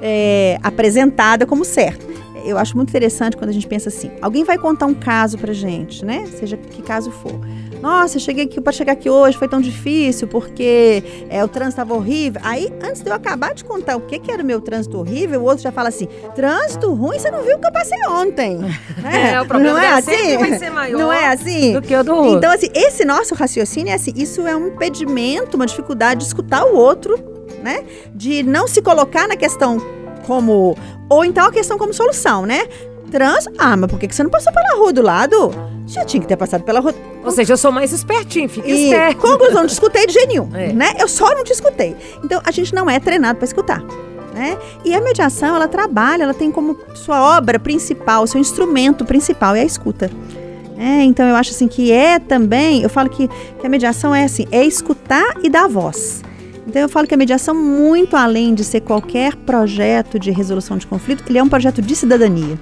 é, 0.00 0.58
apresentada 0.62 1.44
como 1.44 1.64
certa. 1.64 2.06
Eu 2.44 2.56
acho 2.56 2.76
muito 2.76 2.88
interessante 2.88 3.36
quando 3.36 3.50
a 3.50 3.52
gente 3.52 3.66
pensa 3.66 3.90
assim: 3.90 4.10
alguém 4.22 4.44
vai 4.44 4.56
contar 4.56 4.86
um 4.86 4.94
caso 4.94 5.36
pra 5.36 5.52
gente, 5.52 6.04
né? 6.04 6.26
Seja 6.38 6.56
que 6.56 6.80
caso 6.80 7.10
for. 7.10 7.38
Nossa, 7.80 8.16
eu 8.16 8.20
cheguei 8.20 8.44
aqui 8.44 8.60
para 8.60 8.72
chegar 8.72 8.92
aqui 8.92 9.08
hoje 9.08 9.38
foi 9.38 9.48
tão 9.48 9.60
difícil 9.60 10.26
porque 10.26 11.02
é, 11.30 11.42
o 11.44 11.48
trânsito 11.48 11.80
estava 11.80 11.94
horrível. 11.94 12.40
Aí, 12.44 12.72
antes 12.82 13.02
de 13.02 13.08
eu 13.08 13.14
acabar 13.14 13.54
de 13.54 13.64
contar 13.64 13.96
o 13.96 14.00
que, 14.00 14.18
que 14.18 14.30
era 14.30 14.42
o 14.42 14.46
meu 14.46 14.60
trânsito 14.60 14.98
horrível, 14.98 15.40
o 15.40 15.44
outro 15.44 15.62
já 15.62 15.72
fala 15.72 15.88
assim: 15.88 16.08
trânsito 16.34 16.92
ruim, 16.92 17.18
você 17.18 17.30
não 17.30 17.42
viu 17.42 17.56
o 17.56 17.60
que 17.60 17.66
eu 17.66 17.72
passei 17.72 17.98
ontem. 18.08 18.58
É, 19.08 19.40
o 19.40 19.46
problema 19.46 19.78
não 19.78 19.84
é 19.84 19.92
assim? 19.92 20.36
vai 20.36 20.58
ser 20.58 20.70
maior 20.70 20.98
Não 20.98 21.12
é 21.12 21.28
assim? 21.28 21.72
Do 21.72 21.80
que 21.80 21.94
o 21.94 22.04
do 22.04 22.14
outro. 22.14 22.36
Então, 22.36 22.50
assim, 22.50 22.68
esse 22.74 23.04
nosso 23.04 23.34
raciocínio 23.34 23.90
é 23.90 23.94
assim: 23.94 24.12
isso 24.16 24.46
é 24.46 24.54
um 24.54 24.68
impedimento, 24.68 25.56
uma 25.56 25.66
dificuldade 25.66 26.20
de 26.20 26.26
escutar 26.26 26.64
o 26.64 26.76
outro, 26.76 27.16
né? 27.62 27.84
De 28.14 28.42
não 28.42 28.66
se 28.66 28.82
colocar 28.82 29.28
na 29.28 29.36
questão 29.36 29.78
como. 30.26 30.76
Ou 31.08 31.24
então 31.24 31.46
a 31.46 31.52
questão 31.52 31.78
como 31.78 31.94
solução, 31.94 32.44
né? 32.44 32.66
Trans. 33.10 33.46
Ah, 33.58 33.76
mas 33.76 33.90
por 33.90 33.98
que 33.98 34.12
você 34.12 34.22
não 34.22 34.30
passou 34.30 34.52
pela 34.52 34.76
rua 34.78 34.92
do 34.92 35.02
lado? 35.02 35.50
Já 35.86 36.04
tinha 36.04 36.20
que 36.20 36.26
ter 36.26 36.36
passado 36.36 36.62
pela 36.64 36.80
rua. 36.80 36.94
Ou 37.24 37.30
seja, 37.30 37.52
eu 37.54 37.56
sou 37.56 37.72
mais 37.72 37.92
espertinho, 37.92 38.48
fica 38.48 38.68
E 38.68 38.84
esperto. 38.90 39.20
conclusão, 39.20 39.60
não 39.62 39.66
te 39.66 39.72
escutei 39.72 40.06
de 40.06 40.12
jeito 40.12 40.28
nenhum, 40.28 40.48
É. 40.54 40.72
né? 40.72 40.94
Eu 40.98 41.08
só 41.08 41.34
não 41.34 41.42
te 41.44 41.52
escutei. 41.52 41.96
Então, 42.22 42.40
a 42.44 42.50
gente 42.50 42.74
não 42.74 42.88
é 42.88 43.00
treinado 43.00 43.38
para 43.38 43.44
escutar. 43.46 43.82
Né? 44.34 44.56
E 44.84 44.94
a 44.94 45.00
mediação, 45.00 45.56
ela 45.56 45.66
trabalha, 45.66 46.22
ela 46.22 46.34
tem 46.34 46.50
como 46.52 46.76
sua 46.94 47.36
obra 47.38 47.58
principal, 47.58 48.24
seu 48.26 48.40
instrumento 48.40 49.04
principal 49.04 49.54
é 49.56 49.62
a 49.62 49.64
escuta. 49.64 50.10
É, 50.78 51.02
então 51.02 51.26
eu 51.26 51.34
acho 51.34 51.50
assim 51.50 51.66
que 51.66 51.90
é 51.90 52.20
também, 52.20 52.82
eu 52.82 52.88
falo 52.88 53.08
que, 53.10 53.26
que 53.26 53.66
a 53.66 53.68
mediação 53.68 54.14
é 54.14 54.22
assim, 54.22 54.46
é 54.52 54.64
escutar 54.64 55.24
e 55.42 55.50
dar 55.50 55.66
voz. 55.66 56.22
Então 56.68 56.80
eu 56.82 56.88
falo 56.88 57.04
que 57.08 57.14
a 57.14 57.16
mediação, 57.16 57.52
muito 57.52 58.14
além 58.16 58.54
de 58.54 58.62
ser 58.62 58.82
qualquer 58.82 59.34
projeto 59.34 60.20
de 60.20 60.30
resolução 60.30 60.76
de 60.78 60.86
conflito, 60.86 61.24
ele 61.28 61.38
é 61.38 61.42
um 61.42 61.48
projeto 61.48 61.82
de 61.82 61.96
cidadania. 61.96 62.56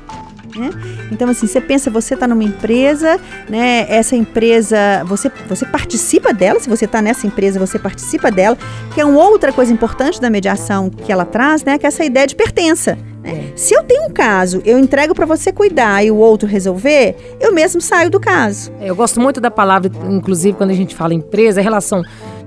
Né? 0.58 0.70
Então, 1.10 1.28
assim, 1.28 1.46
você 1.46 1.60
pensa, 1.60 1.90
você 1.90 2.14
está 2.14 2.26
numa 2.26 2.44
empresa, 2.44 3.18
né? 3.48 3.86
Essa 3.88 4.16
empresa, 4.16 4.76
você, 5.06 5.30
você 5.48 5.64
participa 5.66 6.32
dela, 6.32 6.58
se 6.60 6.68
você 6.68 6.84
está 6.84 7.00
nessa 7.02 7.26
empresa, 7.26 7.58
você 7.58 7.78
participa 7.78 8.30
dela, 8.30 8.56
que 8.94 9.00
é 9.00 9.04
uma 9.04 9.22
outra 9.24 9.52
coisa 9.52 9.72
importante 9.72 10.20
da 10.20 10.30
mediação 10.30 10.90
que 10.90 11.10
ela 11.12 11.24
traz, 11.24 11.62
né? 11.64 11.78
Que 11.78 11.86
é 11.86 11.88
essa 11.88 12.04
ideia 12.04 12.26
de 12.26 12.34
pertença. 12.34 12.96
né? 13.22 13.52
Se 13.56 13.74
eu 13.74 13.82
tenho 13.82 14.08
um 14.08 14.12
caso, 14.12 14.62
eu 14.64 14.78
entrego 14.78 15.14
para 15.14 15.26
você 15.26 15.52
cuidar 15.52 16.04
e 16.04 16.10
o 16.10 16.16
outro 16.16 16.48
resolver, 16.48 17.36
eu 17.40 17.52
mesmo 17.52 17.80
saio 17.80 18.10
do 18.10 18.20
caso. 18.20 18.72
É, 18.80 18.88
Eu 18.90 18.96
gosto 18.96 19.20
muito 19.20 19.40
da 19.40 19.50
palavra, 19.50 19.90
inclusive 20.08 20.56
quando 20.56 20.70
a 20.70 20.74
gente 20.74 20.94
fala 20.94 21.12
empresa, 21.14 21.60
a 21.60 21.62
relação 21.62 22.02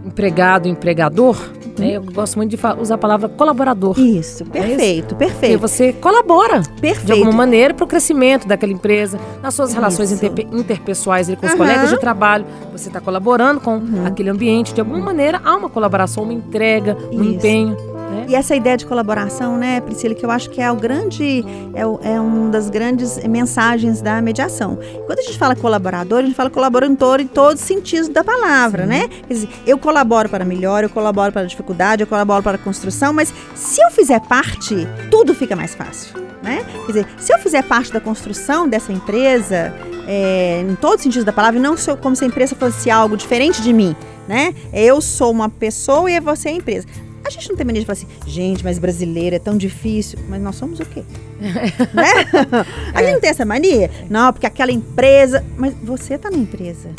empregado-empregador, 0.06 1.36
né? 1.79 1.97
eu 1.97 2.03
gosto 2.03 2.35
muito 2.37 2.55
de 2.55 2.61
usar 2.81 2.95
a 2.95 2.97
palavra 2.97 3.29
colaborador. 3.29 3.97
Isso, 3.99 4.45
perfeito, 4.45 5.15
Porque 5.15 5.25
perfeito. 5.25 5.59
você 5.59 5.93
colabora 5.93 6.59
de 6.61 6.69
Perfeito. 6.81 7.11
alguma 7.13 7.31
maneira 7.31 7.73
para 7.73 7.83
o 7.83 7.87
crescimento 7.87 8.47
daquela 8.47 8.71
empresa, 8.71 9.19
nas 9.41 9.53
suas 9.53 9.73
relações 9.73 10.11
Isso. 10.11 10.25
interpe- 10.25 10.47
interpessoais 10.55 11.27
ali 11.27 11.37
com 11.37 11.45
os 11.45 11.51
Aham. 11.51 11.57
colegas 11.57 11.89
de 11.89 11.99
trabalho. 11.99 12.45
Você 12.71 12.87
está 12.89 12.99
colaborando 12.99 13.59
com 13.59 13.81
aquele 14.05 14.29
ambiente. 14.29 14.73
De 14.73 14.81
alguma 14.81 14.99
maneira 14.99 15.41
há 15.43 15.55
uma 15.55 15.69
colaboração, 15.69 16.23
uma 16.23 16.33
entrega, 16.33 16.97
um 17.11 17.21
Isso. 17.23 17.33
empenho. 17.35 17.77
Né? 18.10 18.26
E 18.30 18.36
essa 18.36 18.56
ideia 18.56 18.76
de 18.76 18.86
colaboração, 18.86 19.58
né, 19.58 19.80
Priscila, 19.82 20.15
que 20.15 20.26
eu 20.26 20.32
acho 20.32 20.50
que 20.50 20.62
é 20.62 20.72
o 20.72 20.76
grande, 20.76 21.45
é, 21.74 21.86
o- 21.86 22.00
é 22.04 22.19
uma 22.19 22.50
das 22.50 22.69
grandes 22.69 23.24
mensagens 23.28 24.02
da 24.02 24.22
mediação. 24.22 24.78
Quando 25.06 25.19
a 25.19 25.22
gente 25.22 25.38
fala 25.38 25.56
colaborador, 25.56 26.19
a 26.19 26.22
gente 26.24 26.36
fala 26.36 26.50
colaborador 26.50 27.19
em 27.19 27.28
todos 27.28 27.62
os 27.62 27.67
sentidos 27.67 28.10
da 28.10 28.24
palavra, 28.24 28.86
né? 28.86 29.08
Quer 29.28 29.34
dizer, 29.34 29.50
eu 29.65 29.78
colaboro 29.78 30.28
para 30.30 30.43
a 30.43 30.48
melhora, 30.48 30.86
eu 30.86 30.89
colaboro 30.89 31.32
para 31.32 31.41
a 31.41 31.45
dificuldade, 31.45 32.02
eu 32.04 32.08
colaboro 32.08 32.41
para 32.41 32.56
a 32.56 32.60
construção, 32.60 33.13
mas 33.13 33.34
se 33.56 33.82
eu 33.82 33.91
fizer 33.91 34.19
parte, 34.22 34.88
tudo 35.12 35.34
fica 35.36 35.56
mais 35.56 35.76
fácil. 35.76 36.17
Né? 36.41 36.63
Quer 36.86 36.88
dizer, 36.88 37.08
se 37.19 37.34
eu 37.34 37.38
fizer 37.39 37.62
parte 37.63 37.91
da 37.91 38.00
construção 38.00 38.67
dessa 38.67 38.93
empresa, 38.93 39.74
é, 40.08 40.62
em 40.62 40.74
todos 40.76 40.98
os 40.98 41.04
sentidos 41.04 41.26
da 41.26 41.34
palavra, 41.34 41.60
e 41.60 41.62
não 41.62 41.76
como 42.02 42.15
se 42.15 42.24
a 42.24 42.28
empresa 42.28 42.56
fosse 42.56 42.89
algo 42.89 43.17
diferente 43.17 43.62
de 43.62 43.74
mim, 43.74 43.93
né? 44.28 44.54
Eu 44.72 45.02
sou 45.02 45.32
uma 45.32 45.50
pessoa 45.50 46.10
e 46.10 46.17
você 46.19 46.48
é 46.48 46.52
a 46.54 46.56
empresa. 46.56 46.88
A 47.29 47.31
gente 47.31 47.47
não 47.47 47.55
tem 47.55 47.63
mania 47.63 47.81
de 47.81 47.85
falar 47.85 47.93
assim, 47.93 48.07
gente, 48.25 48.63
mas 48.63 48.79
brasileiro 48.79 49.35
é 49.35 49.39
tão 49.39 49.55
difícil. 49.55 50.17
Mas 50.27 50.41
nós 50.41 50.55
somos 50.55 50.79
o 50.79 50.85
quê? 50.85 51.03
né? 51.39 52.63
A 52.91 53.03
gente 53.03 53.13
não 53.13 53.21
tem 53.21 53.29
essa 53.29 53.45
mania? 53.45 53.91
Não, 54.09 54.33
porque 54.33 54.47
aquela 54.47 54.71
empresa. 54.71 55.45
Mas 55.55 55.75
você 55.83 56.17
tá 56.17 56.31
na 56.31 56.37
empresa. 56.37 56.89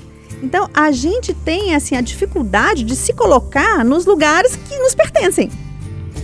Então, 0.40 0.70
a 0.72 0.92
gente 0.92 1.34
tem, 1.34 1.74
assim, 1.74 1.96
a 1.96 2.00
dificuldade 2.00 2.84
de 2.84 2.94
se 2.94 3.12
colocar 3.12 3.84
nos 3.84 4.06
lugares 4.06 4.54
que 4.54 4.78
nos 4.78 4.94
pertencem. 4.94 5.50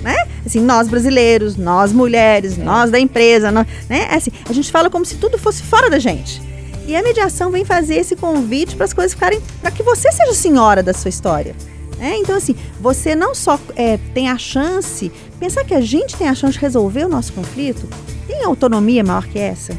Né? 0.03 0.15
Assim, 0.47 0.61
nós 0.61 0.87
brasileiros, 0.87 1.57
nós 1.57 1.93
mulheres, 1.93 2.57
nós 2.57 2.93
da 2.93 3.01
empresa, 3.01 3.51
nós, 3.51 3.67
né? 3.89 4.07
Assim, 4.13 4.31
a 4.49 4.53
gente 4.53 4.71
fala 4.71 4.89
como 4.89 5.05
se 5.05 5.17
tudo 5.17 5.37
fosse 5.37 5.65
fora 5.65 5.91
da 5.91 5.99
gente. 5.99 6.41
E 6.87 6.95
a 6.95 7.03
mediação 7.03 7.51
vem 7.51 7.65
fazer 7.65 7.97
esse 7.97 8.15
convite 8.15 8.77
para 8.77 8.85
as 8.85 8.93
coisas 8.93 9.13
ficarem, 9.13 9.43
para 9.61 9.73
que 9.73 9.83
você 9.83 10.13
seja 10.13 10.33
senhora 10.33 10.81
da 10.81 10.95
sua 10.95 11.09
história. 11.09 11.57
Né? 11.99 12.17
então, 12.19 12.37
assim, 12.37 12.55
você 12.81 13.15
não 13.15 13.35
só 13.35 13.59
é, 13.75 13.99
tem 14.13 14.29
a 14.29 14.39
chance, 14.39 15.11
pensar 15.39 15.65
que 15.65 15.75
a 15.75 15.81
gente 15.81 16.17
tem 16.17 16.29
a 16.29 16.35
chance 16.35 16.55
de 16.55 16.59
resolver 16.59 17.05
o 17.05 17.09
nosso 17.09 17.33
conflito, 17.33 17.89
tem 18.27 18.45
autonomia 18.45 19.03
maior 19.03 19.27
que 19.27 19.39
essa? 19.39 19.73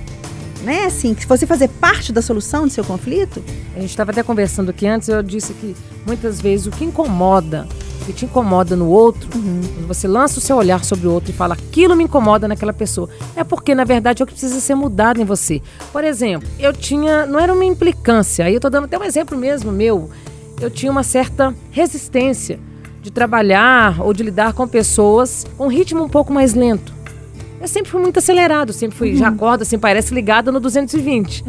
Né? 0.63 0.85
Assim, 0.85 1.13
que 1.13 1.21
se 1.21 1.27
você 1.27 1.45
fazer 1.45 1.67
parte 1.67 2.11
da 2.11 2.21
solução 2.21 2.65
do 2.65 2.73
seu 2.73 2.83
conflito, 2.83 3.43
A 3.75 3.79
gente 3.79 3.91
estava 3.91 4.09
até 4.09 4.23
conversando 4.23 4.69
aqui 4.69 4.87
antes, 4.87 5.07
eu 5.07 5.21
disse 5.21 5.53
que 5.53 5.75
muitas 6.05 6.41
vezes 6.41 6.65
o 6.65 6.71
que 6.71 6.83
incomoda, 6.83 7.67
o 8.01 8.05
que 8.05 8.13
te 8.13 8.25
incomoda 8.25 8.75
no 8.75 8.89
outro, 8.89 9.29
quando 9.29 9.87
você 9.87 10.07
lança 10.07 10.39
o 10.39 10.41
seu 10.41 10.57
olhar 10.57 10.83
sobre 10.83 11.07
o 11.07 11.11
outro 11.13 11.29
e 11.29 11.33
fala 11.33 11.53
aquilo 11.53 11.95
me 11.95 12.05
incomoda 12.05 12.47
naquela 12.47 12.73
pessoa, 12.73 13.07
é 13.35 13.43
porque 13.43 13.75
na 13.75 13.83
verdade 13.83 14.21
é 14.21 14.23
o 14.23 14.25
que 14.25 14.33
precisa 14.33 14.59
ser 14.59 14.73
mudado 14.73 15.21
em 15.21 15.25
você. 15.25 15.61
Por 15.91 16.03
exemplo, 16.03 16.49
eu 16.57 16.73
tinha, 16.73 17.27
não 17.27 17.39
era 17.39 17.53
uma 17.53 17.65
implicância, 17.65 18.45
aí 18.45 18.55
eu 18.55 18.59
tô 18.59 18.69
dando 18.69 18.85
até 18.85 18.97
um 18.97 19.03
exemplo 19.03 19.37
mesmo 19.37 19.71
meu, 19.71 20.09
eu 20.61 20.69
tinha 20.69 20.91
uma 20.91 21.03
certa 21.03 21.53
resistência 21.71 22.59
de 23.01 23.11
trabalhar 23.11 24.01
ou 24.01 24.13
de 24.13 24.23
lidar 24.23 24.53
com 24.53 24.67
pessoas 24.67 25.45
com 25.57 25.65
um 25.65 25.69
ritmo 25.69 26.03
um 26.03 26.09
pouco 26.09 26.33
mais 26.33 26.53
lento. 26.53 26.93
Eu 27.59 27.67
sempre 27.67 27.89
fui 27.91 28.01
muito 28.01 28.19
acelerado, 28.19 28.71
sempre 28.73 28.97
fui, 28.97 29.15
já 29.15 29.29
acorda 29.29 29.63
assim, 29.63 29.79
parece 29.79 30.13
ligada 30.13 30.51
no 30.51 30.59
220. 30.59 31.43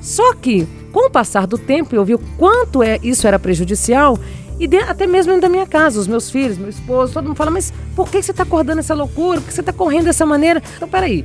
Só 0.00 0.34
que, 0.34 0.66
com 0.92 1.06
o 1.06 1.10
passar 1.10 1.46
do 1.46 1.58
tempo, 1.58 1.94
eu 1.96 2.04
vi 2.04 2.14
o 2.14 2.18
quanto 2.36 2.82
é, 2.82 2.98
isso 3.02 3.26
era 3.26 3.38
prejudicial 3.38 4.18
e 4.60 4.66
de- 4.66 4.76
até 4.78 5.06
mesmo 5.06 5.32
dentro 5.32 5.48
da 5.48 5.48
minha 5.48 5.66
casa, 5.66 5.98
os 5.98 6.06
meus 6.06 6.30
filhos, 6.30 6.58
meu 6.58 6.68
esposo, 6.68 7.12
todo 7.12 7.26
mundo 7.26 7.36
fala, 7.36 7.50
mas 7.50 7.72
por 7.96 8.08
que 8.08 8.22
você 8.22 8.30
está 8.30 8.42
acordando 8.44 8.80
essa 8.80 8.94
loucura? 8.94 9.40
Por 9.40 9.48
que 9.48 9.54
você 9.54 9.60
está 9.60 9.72
correndo 9.72 10.04
dessa 10.04 10.24
maneira? 10.26 10.62
Então, 10.76 10.88
peraí, 10.88 11.24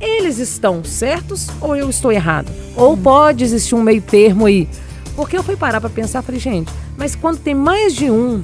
eles 0.00 0.38
estão 0.38 0.84
certos 0.84 1.48
ou 1.60 1.74
eu 1.74 1.88
estou 1.90 2.12
errado? 2.12 2.50
Ou 2.76 2.96
pode 2.96 3.42
existir 3.44 3.74
um 3.74 3.82
meio 3.82 4.02
termo 4.02 4.46
aí? 4.46 4.68
Porque 5.16 5.36
eu 5.36 5.42
fui 5.42 5.56
parar 5.56 5.80
para 5.80 5.90
pensar, 5.90 6.22
falei, 6.22 6.40
gente, 6.40 6.72
mas 6.96 7.14
quando 7.14 7.38
tem 7.38 7.54
mais 7.54 7.94
de 7.94 8.10
um, 8.10 8.42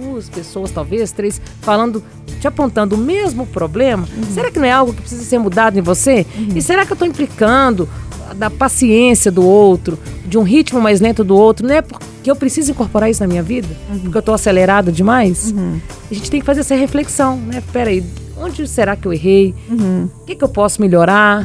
duas 0.00 0.28
pessoas, 0.28 0.70
talvez, 0.70 1.12
três, 1.12 1.40
falando, 1.60 2.02
te 2.40 2.46
apontando 2.48 2.94
o 2.96 2.98
mesmo 2.98 3.46
problema, 3.46 4.06
será 4.32 4.50
que 4.50 4.58
não 4.58 4.66
é 4.66 4.72
algo 4.72 4.92
que 4.92 5.00
precisa 5.00 5.22
ser 5.24 5.38
mudado 5.38 5.78
em 5.78 5.82
você? 5.82 6.26
E 6.54 6.60
será 6.62 6.84
que 6.84 6.92
eu 6.92 6.94
estou 6.94 7.06
implicando 7.08 7.88
da 8.36 8.50
paciência 8.50 9.30
do 9.30 9.44
outro, 9.44 9.98
de 10.26 10.36
um 10.36 10.42
ritmo 10.42 10.80
mais 10.80 11.00
lento 11.00 11.22
do 11.24 11.36
outro? 11.36 11.66
Não 11.66 11.74
é 11.74 11.82
porque 11.82 12.30
eu 12.30 12.36
preciso 12.36 12.70
incorporar 12.72 13.08
isso 13.10 13.20
na 13.22 13.26
minha 13.28 13.42
vida? 13.42 13.68
Porque 14.02 14.16
eu 14.16 14.20
estou 14.20 14.34
acelerado 14.34 14.90
demais? 14.92 15.52
A 16.10 16.14
gente 16.14 16.30
tem 16.30 16.40
que 16.40 16.46
fazer 16.46 16.60
essa 16.60 16.74
reflexão, 16.74 17.36
né? 17.36 17.62
Peraí, 17.72 18.04
onde 18.36 18.66
será 18.68 18.94
que 18.96 19.06
eu 19.06 19.12
errei? 19.12 19.54
O 19.70 20.24
que, 20.26 20.34
que 20.36 20.44
eu 20.44 20.48
posso 20.48 20.80
melhorar? 20.80 21.44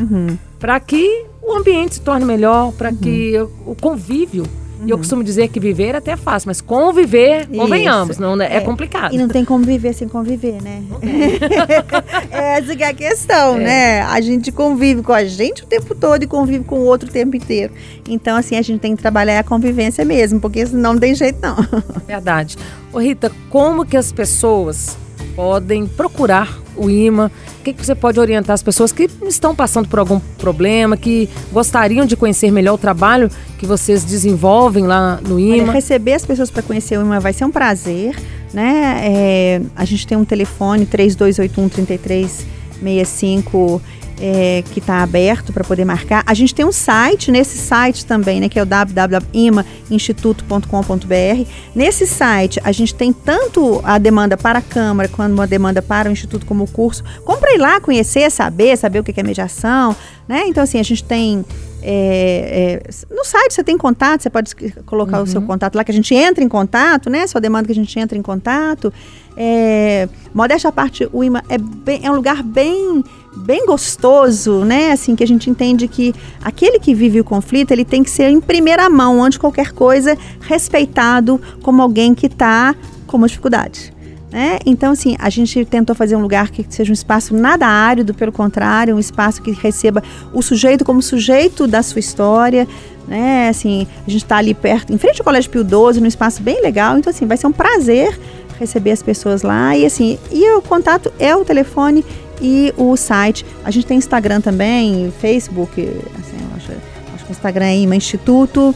Para 0.59 0.79
que 0.79 1.25
o 1.41 1.53
ambiente 1.53 1.95
se 1.95 2.01
torne 2.01 2.25
melhor, 2.25 2.71
para 2.73 2.91
que 2.91 3.33
eu- 3.33 3.51
o 3.65 3.75
convívio. 3.75 4.45
E 4.85 4.89
eu 4.89 4.97
costumo 4.97 5.23
dizer 5.23 5.47
que 5.47 5.59
viver 5.59 5.95
até 5.95 6.11
é 6.11 6.17
fácil, 6.17 6.47
mas 6.47 6.61
conviver, 6.61 7.47
convenhamos, 7.47 8.11
Isso. 8.17 8.21
não, 8.21 8.35
né? 8.35 8.47
é, 8.51 8.57
É, 8.57 8.59
complicado. 8.61 9.13
E 9.13 9.17
não 9.17 9.27
tem 9.27 9.43
como 9.45 9.63
viver 9.63 9.93
sem 9.93 10.07
conviver, 10.07 10.61
né? 10.61 10.83
Essa 12.31 12.75
que 12.75 12.83
é 12.83 12.87
a 12.89 12.93
questão, 12.93 13.55
É. 13.57 13.59
né? 13.63 14.01
A 14.01 14.19
gente 14.21 14.51
convive 14.51 15.01
com 15.01 15.13
a 15.13 15.23
gente 15.25 15.63
o 15.63 15.65
tempo 15.65 15.95
todo 15.95 16.23
e 16.23 16.27
convive 16.27 16.63
com 16.63 16.79
o 16.79 16.85
outro 16.85 17.09
o 17.09 17.11
tempo 17.11 17.35
inteiro. 17.35 17.73
Então, 18.07 18.35
assim, 18.37 18.57
a 18.57 18.61
gente 18.61 18.79
tem 18.79 18.95
que 18.95 19.01
trabalhar 19.01 19.39
a 19.39 19.43
convivência 19.43 20.03
mesmo, 20.05 20.39
porque 20.39 20.65
senão 20.65 20.93
não 20.93 20.99
tem 20.99 21.15
jeito, 21.15 21.39
não. 21.41 21.55
Verdade. 22.07 22.57
Ô 22.91 22.99
Rita, 22.99 23.31
como 23.49 23.85
que 23.85 23.97
as 23.97 24.11
pessoas 24.11 24.97
podem 25.35 25.87
procurar 25.87 26.59
o 26.75 26.89
IMA? 26.89 27.31
O 27.59 27.63
que, 27.63 27.73
que 27.73 27.85
você 27.85 27.95
pode 27.95 28.19
orientar 28.19 28.53
as 28.53 28.63
pessoas 28.63 28.91
que 28.91 29.09
estão 29.23 29.55
passando 29.55 29.87
por 29.87 29.99
algum 29.99 30.19
problema, 30.37 30.97
que 30.97 31.29
gostariam 31.51 32.05
de 32.05 32.15
conhecer 32.15 32.51
melhor 32.51 32.73
o 32.73 32.77
trabalho 32.77 33.29
que 33.57 33.65
vocês 33.65 34.03
desenvolvem 34.03 34.85
lá 34.85 35.19
no 35.25 35.35
Olha, 35.35 35.57
IMA? 35.57 35.73
receber 35.73 36.13
as 36.13 36.25
pessoas 36.25 36.51
para 36.51 36.61
conhecer 36.61 36.97
o 36.97 37.01
IMA 37.01 37.19
vai 37.19 37.33
ser 37.33 37.45
um 37.45 37.51
prazer, 37.51 38.15
né? 38.53 39.01
É, 39.03 39.61
a 39.75 39.85
gente 39.85 40.05
tem 40.05 40.17
um 40.17 40.25
telefone 40.25 40.85
3281 40.85 41.69
3365 41.69 43.81
é, 44.25 44.63
que 44.71 44.79
está 44.79 45.03
aberto 45.03 45.51
para 45.51 45.65
poder 45.65 45.83
marcar. 45.83 46.23
A 46.25 46.33
gente 46.33 46.55
tem 46.55 46.63
um 46.63 46.71
site, 46.71 47.29
nesse 47.29 47.57
site 47.57 48.05
também, 48.05 48.39
né, 48.39 48.47
que 48.47 48.57
é 48.57 48.63
o 48.63 48.65
www.imainstituto.com.br. 48.65 51.49
Nesse 51.75 52.07
site, 52.07 52.57
a 52.63 52.71
gente 52.71 52.95
tem 52.95 53.11
tanto 53.11 53.81
a 53.83 53.97
demanda 53.97 54.37
para 54.37 54.59
a 54.59 54.61
Câmara 54.61 55.09
quanto 55.09 55.33
uma 55.33 55.45
demanda 55.45 55.81
para 55.81 56.07
o 56.07 56.11
Instituto 56.13 56.45
como 56.45 56.65
curso. 56.65 57.03
Compre 57.25 57.57
lá, 57.57 57.81
conhecer, 57.81 58.31
saber, 58.31 58.77
saber 58.77 58.99
o 58.99 59.03
que 59.03 59.19
é 59.19 59.23
mediação, 59.23 59.93
né? 60.25 60.45
Então, 60.47 60.63
assim, 60.63 60.79
a 60.79 60.83
gente 60.83 61.03
tem 61.03 61.43
é, 61.85 62.81
é, 62.81 63.13
no 63.13 63.25
site 63.25 63.53
você 63.53 63.63
tem 63.63 63.77
contato, 63.77 64.21
você 64.23 64.29
pode 64.29 64.55
colocar 64.85 65.21
o 65.21 65.27
seu 65.27 65.41
contato 65.41 65.75
lá, 65.75 65.83
que 65.83 65.91
a 65.91 65.93
gente 65.93 66.15
entra 66.15 66.43
em 66.43 66.47
contato, 66.47 67.09
né? 67.09 67.27
Sua 67.27 67.41
demanda 67.41 67.65
que 67.65 67.71
a 67.71 67.75
gente 67.75 67.99
entra 67.99 68.17
em 68.17 68.21
contato. 68.21 68.91
É, 69.35 70.07
modéstia 70.33 70.69
à 70.69 70.71
parte, 70.71 71.09
o 71.11 71.23
IMA 71.23 71.43
é, 71.49 71.57
bem- 71.57 72.01
é 72.03 72.09
um 72.11 72.15
lugar 72.15 72.41
bem, 72.41 73.03
bem 73.35 73.65
gostoso, 73.65 74.63
né? 74.63 74.91
Assim, 74.91 75.15
que 75.15 75.23
a 75.23 75.27
gente 75.27 75.49
entende 75.49 75.87
que 75.87 76.13
aquele 76.43 76.79
que 76.79 76.93
vive 76.93 77.19
o 77.19 77.23
conflito, 77.23 77.71
ele 77.71 77.83
tem 77.83 78.03
que 78.03 78.09
ser 78.09 78.29
em 78.29 78.39
primeira 78.39 78.89
mão, 78.89 79.21
antes 79.23 79.33
de 79.35 79.39
qualquer 79.39 79.71
coisa, 79.73 80.17
respeitado 80.41 81.41
como 81.61 81.81
alguém 81.81 82.13
que 82.15 82.27
está 82.27 82.75
com 83.07 83.17
uma 83.17 83.27
dificuldade. 83.27 83.91
Né? 84.33 84.57
Então, 84.65 84.93
assim, 84.93 85.15
a 85.19 85.29
gente 85.29 85.63
tentou 85.63 85.95
fazer 85.95 86.15
um 86.15 86.19
lugar 86.19 86.49
que 86.49 86.65
seja 86.67 86.89
um 86.89 86.93
espaço 86.93 87.35
nada 87.35 87.67
árido, 87.67 88.15
pelo 88.15 88.31
contrário, 88.31 88.95
um 88.95 88.99
espaço 88.99 89.43
que 89.43 89.51
receba 89.51 90.01
o 90.33 90.41
sujeito 90.41 90.83
como 90.83 91.03
sujeito 91.03 91.67
da 91.67 91.83
sua 91.83 91.99
história, 91.99 92.67
né? 93.07 93.47
Assim, 93.47 93.85
a 94.07 94.09
gente 94.09 94.23
está 94.23 94.37
ali 94.37 94.55
perto, 94.55 94.91
em 94.91 94.97
frente 94.97 95.21
ao 95.21 95.23
Colégio 95.23 95.51
Pio 95.51 95.61
XII, 95.61 96.01
num 96.01 96.07
espaço 96.07 96.41
bem 96.41 96.63
legal. 96.63 96.97
Então, 96.97 97.11
assim, 97.11 97.27
vai 97.27 97.37
ser 97.37 97.45
um 97.45 97.51
prazer 97.51 98.19
receber 98.59 98.89
as 98.89 99.03
pessoas 99.03 99.43
lá. 99.43 99.77
E, 99.77 99.85
assim, 99.85 100.17
e 100.31 100.49
o 100.55 100.63
contato 100.63 101.13
é 101.19 101.35
o 101.35 101.45
telefone 101.45 102.03
e 102.41 102.73
o 102.75 102.97
site. 102.97 103.45
A 103.63 103.69
gente 103.69 103.85
tem 103.85 103.99
Instagram 103.99 104.41
também, 104.41 105.13
Facebook, 105.21 105.79
assim, 105.79 106.37
acho, 106.57 106.71
acho 107.13 107.23
que 107.23 107.31
o 107.31 107.33
Instagram 107.33 107.65
é 107.65 107.75
Instituto. 107.75 108.73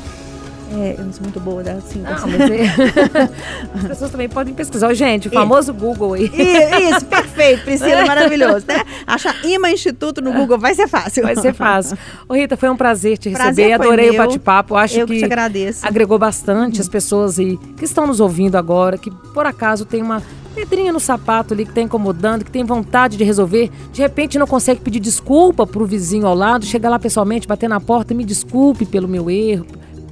É, 0.69 0.95
eu 0.97 1.05
não 1.05 1.13
sou 1.13 1.23
muito 1.23 1.39
boa, 1.39 1.61
assim, 1.61 2.01
Não, 2.01 2.11
assim. 2.11 2.29
mas 2.37 2.51
é- 2.51 3.29
as 3.75 3.83
pessoas 3.87 4.11
também 4.11 4.27
podem 4.27 4.53
pesquisar. 4.53 4.93
Gente, 4.93 5.29
o 5.29 5.31
famoso 5.31 5.73
Google 5.73 6.13
aí. 6.13 6.25
Isso, 6.25 7.05
perfeito, 7.05 7.63
Priscila, 7.63 8.03
maravilhoso, 8.05 8.65
né? 8.67 8.83
Achar 9.05 9.33
IMA 9.45 9.71
Instituto 9.71 10.21
no 10.21 10.33
Google 10.33 10.57
vai 10.57 10.75
ser 10.75 10.87
fácil. 10.87 11.23
Vai 11.23 11.35
ser 11.37 11.53
fácil. 11.53 11.97
Ô, 12.27 12.33
Rita, 12.33 12.57
foi 12.57 12.69
um 12.69 12.75
prazer 12.75 13.17
te 13.17 13.29
Prazer 13.29 13.67
receber. 13.67 13.77
foi 13.77 13.87
Adorei 13.87 14.09
o 14.09 14.17
bate-papo. 14.17 14.75
Acho 14.75 14.99
Eu 14.99 15.07
que 15.07 15.13
que 15.13 15.19
te 15.19 15.25
agradeço. 15.25 15.87
agregou 15.87 16.19
bastante 16.19 16.81
as 16.81 16.89
pessoas 16.89 17.39
aí 17.39 17.57
que 17.77 17.85
estão 17.85 18.05
nos 18.05 18.19
ouvindo 18.19 18.55
agora, 18.57 18.97
que 18.97 19.09
por 19.33 19.45
acaso 19.45 19.85
tem 19.85 20.01
uma 20.01 20.21
pedrinha 20.53 20.91
no 20.91 20.99
sapato 20.99 21.53
ali 21.53 21.63
que 21.63 21.71
está 21.71 21.81
incomodando, 21.81 22.43
que 22.43 22.49
tem 22.51 22.63
vontade 22.65 23.15
de 23.15 23.23
resolver, 23.23 23.69
de 23.93 24.01
repente 24.01 24.39
não 24.39 24.47
consegue 24.47 24.81
pedir 24.81 24.99
desculpa 24.99 25.67
pro 25.67 25.85
vizinho 25.85 26.25
ao 26.25 26.33
lado, 26.33 26.65
chega 26.65 26.89
lá 26.89 26.97
pessoalmente, 26.97 27.47
bater 27.47 27.69
na 27.69 27.79
porta, 27.79 28.11
me 28.15 28.25
desculpe 28.25 28.83
pelo 28.83 29.07
meu 29.07 29.29
erro, 29.29 29.67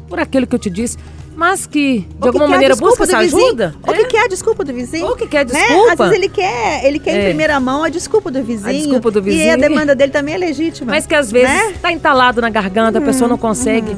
por 0.08 0.20
aquilo 0.20 0.46
que 0.48 0.56
eu 0.56 0.60
te 0.60 0.70
disse, 0.70 0.98
mas 1.36 1.66
que 1.66 2.00
de 2.00 2.06
que 2.06 2.28
alguma 2.28 2.32
que 2.32 2.40
é 2.40 2.46
a 2.46 2.50
maneira 2.50 2.76
busca 2.76 3.04
essa 3.04 3.20
vizinho? 3.20 3.46
ajuda. 3.48 3.76
O 3.86 3.92
que, 3.94 4.06
que 4.06 4.18
é 4.18 4.24
a 4.24 4.28
desculpa 4.28 4.64
do 4.64 4.74
vizinho? 4.74 5.08
O 5.08 5.16
que 5.16 5.28
que 5.28 5.36
é 5.36 5.44
Né? 5.44 5.52
desculpa? 5.52 5.92
Às 5.92 5.98
vezes 6.00 6.16
ele 6.16 6.30
quer, 6.30 6.86
ele 6.86 7.00
quer 7.00 7.12
É. 7.12 7.22
em 7.22 7.26
primeira 7.26 7.60
mão 7.60 7.84
a 7.84 7.90
desculpa 7.90 8.32
do 8.32 8.42
vizinho. 8.44 8.72
desculpa 8.74 9.12
do 9.12 9.20
E 9.20 9.22
a 9.22 9.24
vizinho. 9.24 9.58
demanda 9.58 9.94
dele 9.96 10.12
também 10.12 10.34
é 10.36 10.38
legítima. 10.38 10.92
Mas 10.92 11.06
que 11.06 11.14
às 11.16 11.32
vezes 11.32 11.50
Né? 11.50 11.72
está 11.72 11.92
entalado 11.92 12.40
na 12.42 12.50
garganta, 12.50 13.00
a 13.00 13.02
pessoa 13.02 13.28
não 13.28 13.38
consegue 13.38 13.96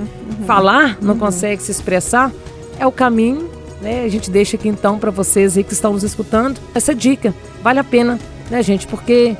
falar, 0.47 0.97
não 1.01 1.17
consegue 1.17 1.61
se 1.61 1.71
expressar. 1.71 2.31
É 2.79 2.87
o 2.87 2.91
caminho, 2.91 3.49
né? 3.81 4.03
A 4.03 4.07
gente 4.07 4.31
deixa 4.31 4.55
aqui 4.57 4.67
então 4.69 4.97
para 4.97 5.11
vocês 5.11 5.57
aí 5.57 5.63
que 5.63 5.73
estão 5.73 5.93
nos 5.93 6.03
escutando 6.03 6.59
essa 6.73 6.95
dica. 6.95 7.33
Vale 7.61 7.79
a 7.79 7.83
pena, 7.83 8.19
né, 8.49 8.63
gente? 8.63 8.87
Porque 8.87 9.35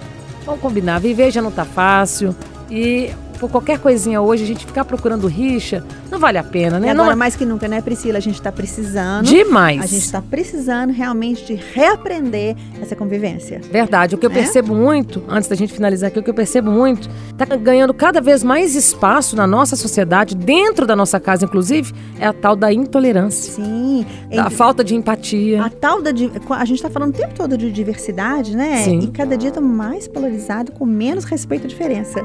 vamos 0.46 0.62
combinar, 0.62 1.00
viver 1.00 1.32
já 1.32 1.42
não 1.42 1.52
tá 1.52 1.66
fácil 1.66 2.36
e 2.70 3.10
por 3.38 3.50
qualquer 3.50 3.80
coisinha 3.80 4.22
hoje 4.22 4.44
a 4.44 4.48
gente 4.48 4.66
ficar 4.66 4.84
procurando 4.86 5.28
rixa, 5.28 5.84
não 6.12 6.20
vale 6.20 6.38
a 6.38 6.44
pena, 6.44 6.78
E 6.78 6.82
né? 6.82 6.90
agora, 6.92 7.12
não, 7.12 7.18
mais 7.18 7.36
que 7.36 7.46
nunca, 7.46 7.68
né, 7.68 7.82
Priscila? 7.82 8.18
A 8.18 8.22
gente 8.22 8.36
está 8.36 8.52
precisando. 8.52 9.26
demais. 9.26 9.82
A 9.82 9.86
gente 9.86 10.04
está 10.04 10.22
precisando 10.22 10.92
realmente 10.92 11.46
de 11.46 11.54
reaprender 11.56 12.56
essa 12.82 12.96
convivência. 12.96 13.62
Verdade. 13.72 14.16
O 14.16 14.18
que 14.18 14.26
eu 14.26 14.30
Né? 14.30 14.36
percebo 14.36 14.76
muito, 14.76 15.24
antes 15.28 15.48
da 15.50 15.56
gente 15.56 15.74
finalizar 15.74 16.10
aqui, 16.10 16.20
o 16.20 16.24
que 16.24 16.30
eu 16.30 16.34
percebo 16.34 16.70
muito, 16.72 17.10
tá 17.38 17.46
ganhando 17.56 17.94
cada 17.94 18.20
vez 18.22 18.44
mais 18.44 18.76
espaço 18.76 19.36
na 19.36 19.48
nossa 19.48 19.76
sociedade, 19.76 20.36
dentro 20.36 20.86
da 20.86 20.96
nossa 20.96 21.20
casa, 21.20 21.46
inclusive, 21.46 21.94
é 22.20 22.26
a 22.28 22.34
tal 22.34 22.56
da 22.56 22.72
intolerância. 22.74 23.54
Sim. 23.54 24.06
A 24.38 24.50
falta 24.50 24.84
de 24.84 24.96
empatia. 24.96 25.64
A 25.64 25.70
tal 25.70 26.02
da. 26.02 26.12
A 26.12 26.66
gente 26.66 26.78
está 26.78 26.90
falando 26.90 27.14
o 27.14 27.18
tempo 27.18 27.34
todo 27.36 27.58
de 27.58 27.72
diversidade, 27.72 28.56
né? 28.56 28.84
Sim. 28.84 29.00
E 29.00 29.08
cada 29.08 29.38
dia 29.38 29.50
está 29.50 29.62
mais 29.62 30.08
polarizado, 30.08 30.72
com 30.72 30.86
menos 30.86 31.24
respeito 31.26 31.66
à 31.66 31.68
diferença. 31.68 32.24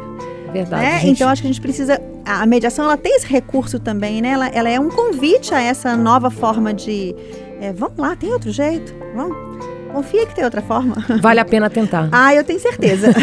Verdade. 0.53 0.83
né? 0.83 1.01
gente. 1.01 1.11
Então 1.12 1.29
acho 1.29 1.43
que 1.43 1.49
a 1.49 1.51
gente 1.53 1.61
precisa. 1.61 2.01
A 2.25 2.47
mediação 2.47 2.85
ela 2.85 2.97
tem 2.97 3.17
esse 3.17 3.27
recurso 3.27 3.79
também, 3.81 4.21
né? 4.21 4.31
Ela, 4.31 4.49
ela 4.49 4.69
é 4.69 4.79
um 4.79 4.88
convite 4.88 5.55
a 5.55 5.61
essa 5.61 5.97
nova 5.97 6.31
forma 6.31 6.73
de. 6.73 7.15
é, 7.61 7.73
vamos 7.73 7.97
lá, 7.99 8.15
tem 8.15 8.33
outro 8.33 8.51
jeito? 8.51 8.95
Vamos. 9.15 9.53
Confia 9.93 10.25
que 10.25 10.35
tem 10.35 10.43
outra 10.43 10.62
forma. 10.62 10.95
Vale 11.21 11.38
a 11.38 11.45
pena 11.45 11.69
tentar. 11.69 12.09
Ah, 12.11 12.35
eu 12.35 12.43
tenho 12.43 12.59
certeza. 12.59 13.09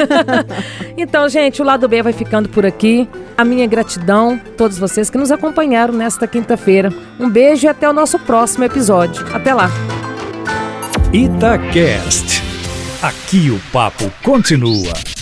Então, 0.95 1.29
gente, 1.29 1.61
o 1.61 1.65
lado 1.65 1.87
B 1.87 2.03
vai 2.03 2.11
ficando 2.11 2.49
por 2.49 2.65
aqui. 2.65 3.07
A 3.37 3.45
minha 3.45 3.65
gratidão 3.65 4.33
a 4.33 4.49
todos 4.57 4.77
vocês 4.77 5.09
que 5.09 5.17
nos 5.17 5.31
acompanharam 5.31 5.93
nesta 5.93 6.27
quinta-feira. 6.27 6.93
Um 7.17 7.29
beijo 7.29 7.65
e 7.65 7.69
até 7.69 7.89
o 7.89 7.93
nosso 7.93 8.19
próximo 8.19 8.65
episódio. 8.65 9.25
Até 9.33 9.53
lá. 9.53 9.71
Itacast. 11.13 12.43
Aqui 13.01 13.49
o 13.49 13.59
papo 13.71 14.11
continua. 14.23 15.18